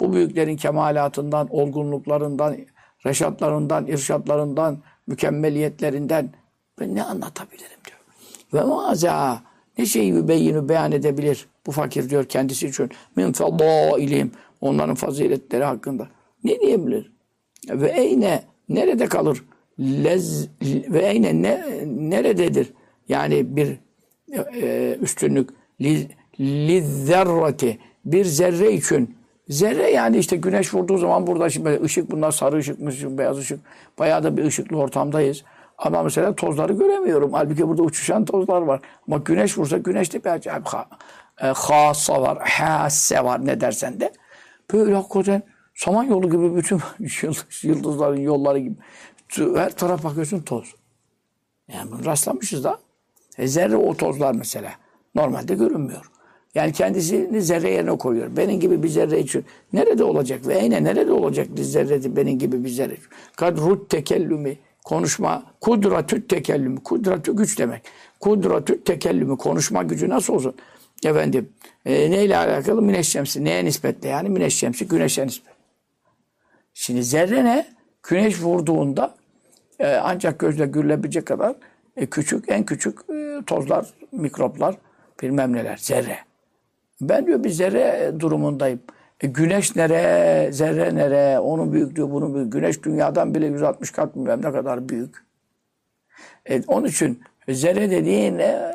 Bu 0.00 0.12
büyüklerin 0.12 0.56
kemalatından, 0.56 1.48
olgunluklarından, 1.50 2.56
reşatlarından, 3.06 3.86
irşatlarından, 3.86 4.78
mükemmeliyetlerinden 5.06 6.30
ben 6.80 6.94
ne 6.94 7.02
anlatabilirim 7.02 7.78
diyor. 7.84 7.98
Ve 8.54 8.68
maza 8.68 9.42
ne 9.78 9.86
şeyi 9.86 10.28
beyini 10.28 10.68
beyan 10.68 10.92
edebilir 10.92 11.46
bu 11.66 11.72
fakir 11.72 12.10
diyor 12.10 12.24
kendisi 12.24 12.66
için. 12.66 12.90
Min 13.16 13.32
ilim 13.98 14.32
onların 14.60 14.94
faziletleri 14.94 15.64
hakkında. 15.64 16.08
Ne 16.44 16.60
diyebilir? 16.60 17.12
Ve 17.70 17.88
eyne 17.88 18.42
nerede 18.68 19.06
kalır? 19.06 19.44
Lez, 19.80 20.48
ve 20.62 21.06
eyne 21.06 21.42
ne, 21.42 21.64
nerededir? 21.86 22.72
Yani 23.08 23.56
bir 23.56 23.78
e, 24.62 24.96
üstünlük 25.00 25.50
li, 25.80 26.08
li 26.40 26.82
zerrati 26.82 27.78
bir 28.04 28.24
zerre 28.24 28.72
için 28.72 29.16
Zerre 29.48 29.90
yani 29.90 30.18
işte 30.18 30.36
güneş 30.36 30.74
vurduğu 30.74 30.98
zaman 30.98 31.26
burada 31.26 31.50
şimdi 31.50 31.80
ışık 31.82 32.10
bunlar 32.10 32.30
sarı 32.30 32.56
ışık, 32.56 32.88
ışık, 32.88 33.18
beyaz 33.18 33.38
ışık. 33.38 33.60
Bayağı 33.98 34.22
da 34.22 34.36
bir 34.36 34.44
ışıklı 34.44 34.76
ortamdayız. 34.76 35.44
Ama 35.78 36.02
mesela 36.02 36.34
tozları 36.34 36.72
göremiyorum. 36.72 37.32
Halbuki 37.32 37.68
burada 37.68 37.82
uçuşan 37.82 38.24
tozlar 38.24 38.62
var. 38.62 38.80
Ama 39.08 39.18
güneş 39.18 39.58
vursa 39.58 39.78
güneşte 39.78 40.24
bir 40.24 40.30
acayip 40.30 40.66
ha, 40.66 40.88
e, 41.42 41.46
hassa 41.46 42.22
var, 42.22 42.38
hasse 42.48 43.24
var 43.24 43.46
ne 43.46 43.60
dersen 43.60 44.00
de. 44.00 44.12
Böyle 44.72 44.94
hakikaten 44.94 45.42
Samanyolu 45.74 46.30
gibi 46.30 46.56
bütün 46.56 46.80
yıldızların 47.62 48.20
yolları 48.20 48.58
gibi. 48.58 48.76
Her 49.56 49.70
taraf 49.70 50.04
bakıyorsun 50.04 50.40
toz. 50.40 50.74
Yani 51.68 51.92
bunu 51.92 52.04
rastlamışız 52.04 52.64
da. 52.64 52.78
E 53.38 53.46
zerre 53.46 53.76
o 53.76 53.96
tozlar 53.96 54.34
mesela. 54.34 54.72
Normalde 55.14 55.54
görünmüyor. 55.54 56.10
Yani 56.54 56.72
kendisini 56.72 57.42
zerre 57.42 57.70
yerine 57.70 57.98
koyuyor. 57.98 58.36
Benim 58.36 58.60
gibi 58.60 58.82
bir 58.82 58.88
zerre 58.88 59.20
için. 59.20 59.44
Nerede 59.72 60.04
olacak? 60.04 60.46
Ve 60.46 60.54
eyne 60.54 60.84
nerede 60.84 61.12
olacak 61.12 61.46
bir 61.56 61.62
zerre 61.62 62.16
benim 62.16 62.38
gibi 62.38 62.64
bir 62.64 62.68
zerre 62.68 62.94
için? 62.94 63.06
Kadrut 63.36 63.90
tekellümü 63.90 64.56
konuşma. 64.84 65.42
Kudratü 65.60 66.26
tekellümü. 66.28 66.82
Kudratü 66.82 67.36
güç 67.36 67.58
demek. 67.58 67.82
Kudratü 68.20 68.84
tekellümü 68.84 69.36
konuşma 69.36 69.82
gücü 69.82 70.08
nasıl 70.08 70.34
olsun? 70.34 70.54
Efendim 71.04 71.48
e, 71.86 72.10
neyle 72.10 72.36
alakalı? 72.36 72.82
Müneş 72.82 73.08
şemsi. 73.08 73.44
Neye 73.44 73.64
nispetle? 73.64 74.08
Yani 74.08 74.28
müneş 74.28 74.54
şemsi 74.56 74.88
güneşe 74.88 75.26
nispet. 75.26 75.54
Şimdi 76.74 77.02
zerre 77.02 77.44
ne? 77.44 77.66
Güneş 78.02 78.42
vurduğunda 78.42 79.14
e, 79.78 79.86
ancak 79.86 80.38
gözle 80.38 80.66
görülebilecek 80.66 81.26
kadar 81.26 81.54
e, 81.96 82.06
küçük, 82.06 82.44
en 82.48 82.66
küçük 82.66 82.98
e, 83.10 83.44
tozlar, 83.46 83.86
mikroplar, 84.12 84.76
bilmem 85.22 85.52
neler, 85.52 85.76
zerre. 85.76 86.18
Ben 87.00 87.26
diyor 87.26 87.44
bir 87.44 87.50
zerre 87.50 88.12
durumundayım. 88.20 88.80
E, 89.20 89.26
güneş 89.26 89.76
nere, 89.76 90.52
zerre 90.52 90.94
nere, 90.94 91.38
onun 91.38 91.72
büyüklüğü, 91.72 92.10
bunun 92.10 92.34
büyük. 92.34 92.52
Güneş 92.52 92.82
dünyadan 92.82 93.34
bile 93.34 93.46
160 93.46 93.90
kat 93.90 94.16
bilmem 94.16 94.42
ne 94.42 94.52
kadar 94.52 94.88
büyük. 94.88 95.24
E, 96.50 96.62
onun 96.66 96.86
için 96.86 97.22
zerre 97.48 97.90
dediğin 97.90 98.38
e, 98.38 98.72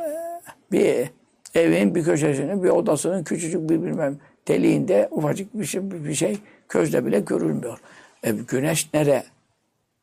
bir 0.71 1.09
evin 1.55 1.95
bir 1.95 2.03
köşesinin, 2.03 2.63
bir 2.63 2.69
odasının 2.69 3.23
küçücük 3.23 3.69
bir 3.69 3.83
bilmem 3.83 4.17
deliğinde 4.47 5.07
ufacık 5.11 5.59
bir 5.59 5.65
şey, 5.65 5.91
bir 5.91 6.13
şey 6.13 6.37
közle 6.67 7.05
bile 7.05 7.19
görülmüyor. 7.19 7.79
E, 8.23 8.31
güneş 8.31 8.93
nere? 8.93 9.23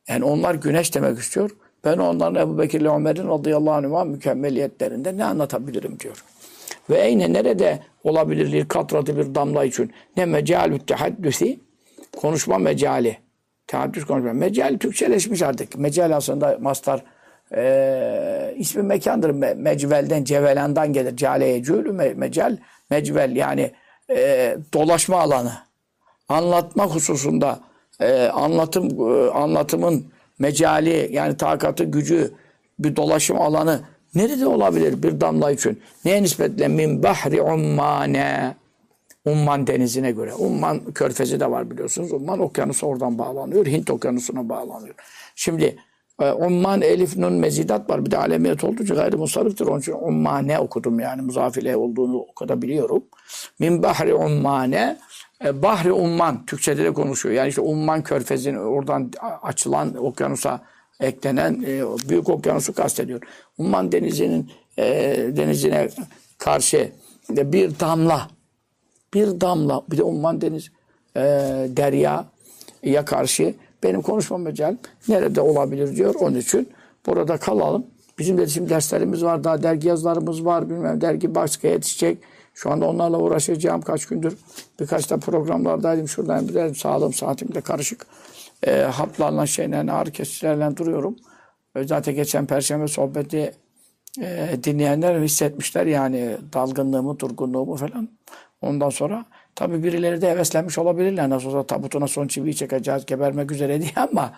Yani 0.09 0.25
onlar 0.25 0.55
güneş 0.55 0.95
demek 0.95 1.19
istiyor. 1.19 1.51
Ben 1.85 1.99
onların 1.99 2.43
Ebu 2.43 2.59
Bekir 2.59 2.81
ile 2.81 2.89
Ömer'in 2.89 3.29
radıyallahu 3.29 3.75
anh'a 3.75 4.05
mükemmeliyetlerinde 4.05 5.17
ne 5.17 5.25
anlatabilirim 5.25 6.01
diyor. 6.01 6.25
Ve 6.91 7.01
eyne 7.01 7.33
nerede 7.33 7.79
olabilir 8.05 8.53
bir 8.53 8.69
katratı 8.69 9.17
bir 9.17 9.35
damla 9.35 9.65
için? 9.65 9.93
Ne 10.17 10.27
mecalü 10.27 10.79
tehaddüsi? 10.79 11.61
Konuşma 12.17 12.59
mecali. 12.59 13.19
Tehaddüs 13.67 14.05
konuşma. 14.05 14.33
Mecal 14.33 14.79
Türkçeleşmiş 14.81 15.43
artık. 15.43 15.79
Mecal 15.79 16.17
aslında 16.17 16.59
mastar 16.61 17.05
e, 17.57 18.55
ismi 18.57 18.83
mekandır. 18.83 19.31
Me, 19.31 19.55
mecvelden, 19.55 20.25
cevelandan 20.25 20.93
gelir. 20.93 21.17
Cale 21.17 21.63
cülü 21.63 21.93
me, 21.93 22.15
mecal. 22.15 22.57
Mecvel 22.91 23.37
yani 23.37 23.71
e, 24.11 24.57
dolaşma 24.75 25.21
alanı. 25.21 25.53
Anlatma 26.29 26.87
hususunda 26.87 27.61
e, 28.01 28.27
anlatım 28.27 29.11
e, 29.11 29.31
anlatımın 29.31 30.13
mecali 30.39 31.09
yani 31.13 31.37
takatı, 31.37 31.85
gücü, 31.85 32.35
bir 32.79 32.97
dolaşım 32.97 33.41
alanı 33.41 33.81
Nerede 34.17 34.47
olabilir 34.47 35.03
bir 35.03 35.21
damla 35.21 35.51
için? 35.51 35.81
Neye 36.05 36.23
nispetle? 36.23 36.69
Min 36.69 37.03
bahri 37.03 37.43
ummane. 37.43 38.55
Umman 39.25 39.67
denizine 39.67 40.11
göre. 40.11 40.35
Umman 40.35 40.93
körfezi 40.93 41.41
de 41.41 41.51
var 41.51 41.71
biliyorsunuz. 41.71 42.13
Umman 42.13 42.41
okyanusu 42.41 42.87
oradan 42.87 43.19
bağlanıyor. 43.19 43.67
Hint 43.67 43.91
okyanusuna 43.91 44.49
bağlanıyor. 44.49 44.95
Şimdi 45.35 45.77
e, 46.21 46.31
Umman 46.31 46.83
elif 46.83 47.17
nun 47.17 47.33
mezidat 47.33 47.91
var. 47.91 48.07
Bir 48.07 48.11
de 48.11 48.19
alemiyet 48.19 48.65
olduğu 48.65 48.83
için 48.83 48.95
gayri 48.95 49.17
musarıftır. 49.17 49.67
Onun 49.67 49.81
için 49.81 49.93
ummane 49.93 50.59
okudum 50.59 51.01
yani. 51.01 51.23
Muzafile 51.23 51.77
olduğunu 51.77 52.17
o 52.19 52.35
kadar 52.35 52.63
biliyorum. 52.63 53.05
Min 53.59 53.83
bahri 53.83 54.15
ummane. 54.15 54.99
E, 55.45 55.63
bahri 55.63 55.93
umman. 55.93 56.47
Türkçede 56.47 56.85
de 56.85 56.93
konuşuyor. 56.93 57.35
Yani 57.35 57.49
işte 57.49 57.61
umman 57.61 58.03
körfezinin 58.03 58.59
oradan 58.59 59.11
açılan 59.43 60.05
okyanusa 60.05 60.61
eklenen 61.01 61.65
e, 61.67 61.83
büyük 62.09 62.29
okyanusu 62.29 62.73
kastediyor. 62.73 63.21
Umman 63.59 63.93
denizinin 63.93 64.51
e, 64.79 64.85
denizine 65.37 65.89
karşı 66.39 66.93
bir 67.31 67.81
damla 67.81 68.29
bir 69.15 69.41
damla 69.41 69.83
bir 69.91 69.99
de 69.99 70.03
Umman 70.03 70.41
deniz 70.41 70.71
e, 71.17 71.21
derya 71.69 72.27
ya 72.83 73.05
karşı 73.05 73.55
benim 73.83 74.03
konuşma 74.03 74.39
mecal 74.39 74.77
nerede 75.09 75.41
olabilir 75.41 75.97
diyor. 75.97 76.15
Onun 76.15 76.37
için 76.37 76.69
burada 77.07 77.37
kalalım. 77.37 77.87
Bizim 78.19 78.39
de 78.39 78.47
şimdi 78.47 78.71
derslerimiz 78.71 79.25
var, 79.25 79.45
daha 79.45 79.63
dergi 79.63 79.89
yazılarımız 79.89 80.45
var, 80.45 80.71
bilmem 80.71 81.01
dergi 81.01 81.35
başka 81.35 81.69
yetişecek. 81.69 82.19
Şu 82.55 82.71
anda 82.71 82.89
onlarla 82.89 83.19
uğraşacağım 83.19 83.81
kaç 83.81 84.07
gündür. 84.07 84.37
Birkaç 84.81 85.11
da 85.11 85.17
programlardaydım. 85.17 86.09
Şuradan 86.09 86.49
bir 86.49 86.75
sağlığım 86.75 87.13
saatim 87.13 87.55
de 87.55 87.61
karışık 87.61 88.07
e, 88.63 88.73
haplarla 88.81 89.47
şeylerle 89.47 89.93
ağrı 89.93 90.11
kesicilerle 90.11 90.77
duruyorum. 90.77 91.17
Zaten 91.85 92.15
geçen 92.15 92.47
perşembe 92.47 92.89
sohbeti 92.89 93.55
e, 94.21 94.49
dinleyenler 94.65 95.21
hissetmişler 95.21 95.87
yani 95.87 96.37
dalgınlığımı, 96.53 97.19
durgunluğumu 97.19 97.77
falan. 97.77 98.09
Ondan 98.61 98.91
sonra 98.91 99.25
tabii 99.55 99.83
birileri 99.83 100.21
de 100.23 100.31
heveslenmiş 100.31 100.79
olabilirler. 100.79 101.31
Nasıl 101.31 101.49
olsa 101.49 101.67
tabutuna 101.67 102.09
son 102.09 102.27
çiviyi 102.27 102.57
çekeceğiz, 102.57 103.07
gebermek 103.07 103.53
üzere 103.53 103.81
diye 103.83 103.93
ama 103.97 104.33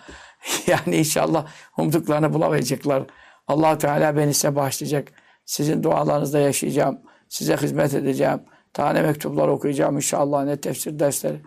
yani 0.67 0.95
inşallah 0.95 1.47
umduklarını 1.77 2.33
bulamayacaklar. 2.33 3.03
allah 3.47 3.77
Teala 3.77 4.17
beni 4.17 4.33
size 4.33 4.55
bağışlayacak. 4.55 5.11
Sizin 5.45 5.83
dualarınızda 5.83 6.39
yaşayacağım. 6.39 6.99
Size 7.29 7.57
hizmet 7.57 7.93
edeceğim. 7.93 8.41
Tane 8.73 9.01
mektuplar 9.01 9.47
okuyacağım 9.47 9.95
inşallah. 9.95 10.45
Ne 10.45 10.61
tefsir 10.61 10.99
dersleri 10.99 11.41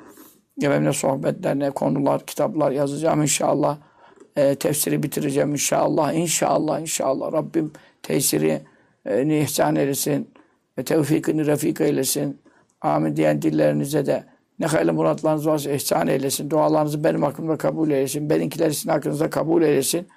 Efendim 0.61 0.95
sohbetlerine 0.95 1.71
konular, 1.71 2.27
kitaplar 2.27 2.71
yazacağım 2.71 3.23
inşallah. 3.23 3.79
E, 4.37 4.55
tefsiri 4.55 5.03
bitireceğim 5.03 5.53
inşallah. 5.53 6.13
İnşallah, 6.13 6.81
inşallah. 6.81 7.33
Rabbim 7.33 7.73
tesiri 8.03 8.63
e, 9.07 9.43
ihsan 9.43 9.77
eylesin. 9.77 10.31
Ve 10.79 10.83
tevfikini 10.85 11.47
refik 11.47 11.81
eylesin. 11.81 12.41
Amin 12.81 13.17
diyen 13.17 13.43
dillerinize 13.43 14.07
de 14.07 14.25
ne 14.59 14.67
hayırlı 14.67 14.93
muratlarınız 14.93 15.47
varsa 15.47 15.71
ihsan 15.71 16.09
eylesin. 16.09 16.51
Dualarınızı 16.51 17.05
benim 17.05 17.23
hakkımda 17.23 17.57
kabul 17.57 17.91
eylesin. 17.91 18.31
Benimkileri 18.31 18.75
sizin 18.75 18.91
hakkınızda 18.91 19.31
kabul 19.31 19.63
eylesin. 19.63 20.09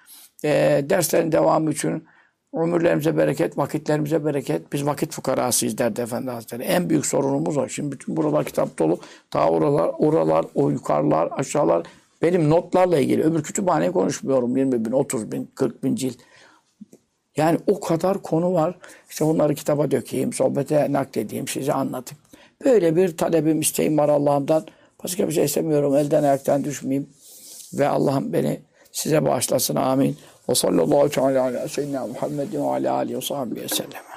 E, 0.44 0.86
derslerin 0.90 1.32
devamı 1.32 1.72
için 1.72 2.04
Ömürlerimize 2.56 3.18
bereket, 3.18 3.58
vakitlerimize 3.58 4.26
bereket. 4.26 4.74
Biz 4.74 4.86
vakit 4.86 5.14
fukarasıyız 5.14 5.78
derdi 5.78 6.02
Efendi 6.02 6.32
Hazretleri. 6.32 6.64
En 6.64 6.90
büyük 6.90 7.06
sorunumuz 7.06 7.58
o. 7.58 7.68
Şimdi 7.70 7.92
bütün 7.92 8.18
buralar 8.18 8.46
kitap 8.46 8.80
dolu. 8.80 9.00
Ta 9.32 9.50
oralar, 9.50 9.92
oralar, 9.98 10.46
o 10.56 10.70
yukarılar, 10.70 11.30
aşağılar. 11.32 11.88
Benim 12.22 12.50
notlarla 12.50 13.00
ilgili. 13.00 13.24
Öbür 13.24 13.44
kütüphaneyi 13.44 13.92
konuşmuyorum. 13.92 14.58
20 14.58 14.86
bin, 14.86 14.92
30 14.92 15.32
bin, 15.32 15.52
40 15.56 15.84
bin 15.84 15.96
cilt. 15.96 16.18
Yani 17.38 17.60
o 17.68 17.80
kadar 17.80 18.22
konu 18.22 18.54
var. 18.54 18.78
İşte 19.10 19.26
bunları 19.26 19.56
kitaba 19.56 19.92
dökeyim, 19.92 20.34
sohbete 20.34 20.94
nakledeyim, 20.94 21.48
size 21.48 21.74
anlatayım. 21.74 22.22
Böyle 22.66 22.96
bir 22.96 23.18
talebim, 23.18 23.62
isteğim 23.62 23.98
var 23.98 24.10
Allah'ımdan. 24.10 24.66
Başka 25.04 25.28
bir 25.28 25.34
şey 25.34 25.46
istemiyorum. 25.46 25.96
Elden 25.96 26.24
ayaktan 26.24 26.64
düşmeyeyim. 26.64 27.10
Ve 27.74 27.88
Allah'ım 27.88 28.34
beni 28.34 28.60
size 28.92 29.26
bağışlasın. 29.26 29.76
Amin. 29.76 30.18
Ve 30.50 30.56
sallallahu 30.56 31.10
teala 31.10 31.44
ala 31.44 31.68
seyyidina 31.68 32.08
Muhammedin 32.08 32.60
ve 32.60 32.70
ala 32.70 32.94
alihi 32.94 33.18
ve 33.18 33.22
sahbihi 33.22 33.64
ve 33.64 33.68
sellem. 33.68 34.15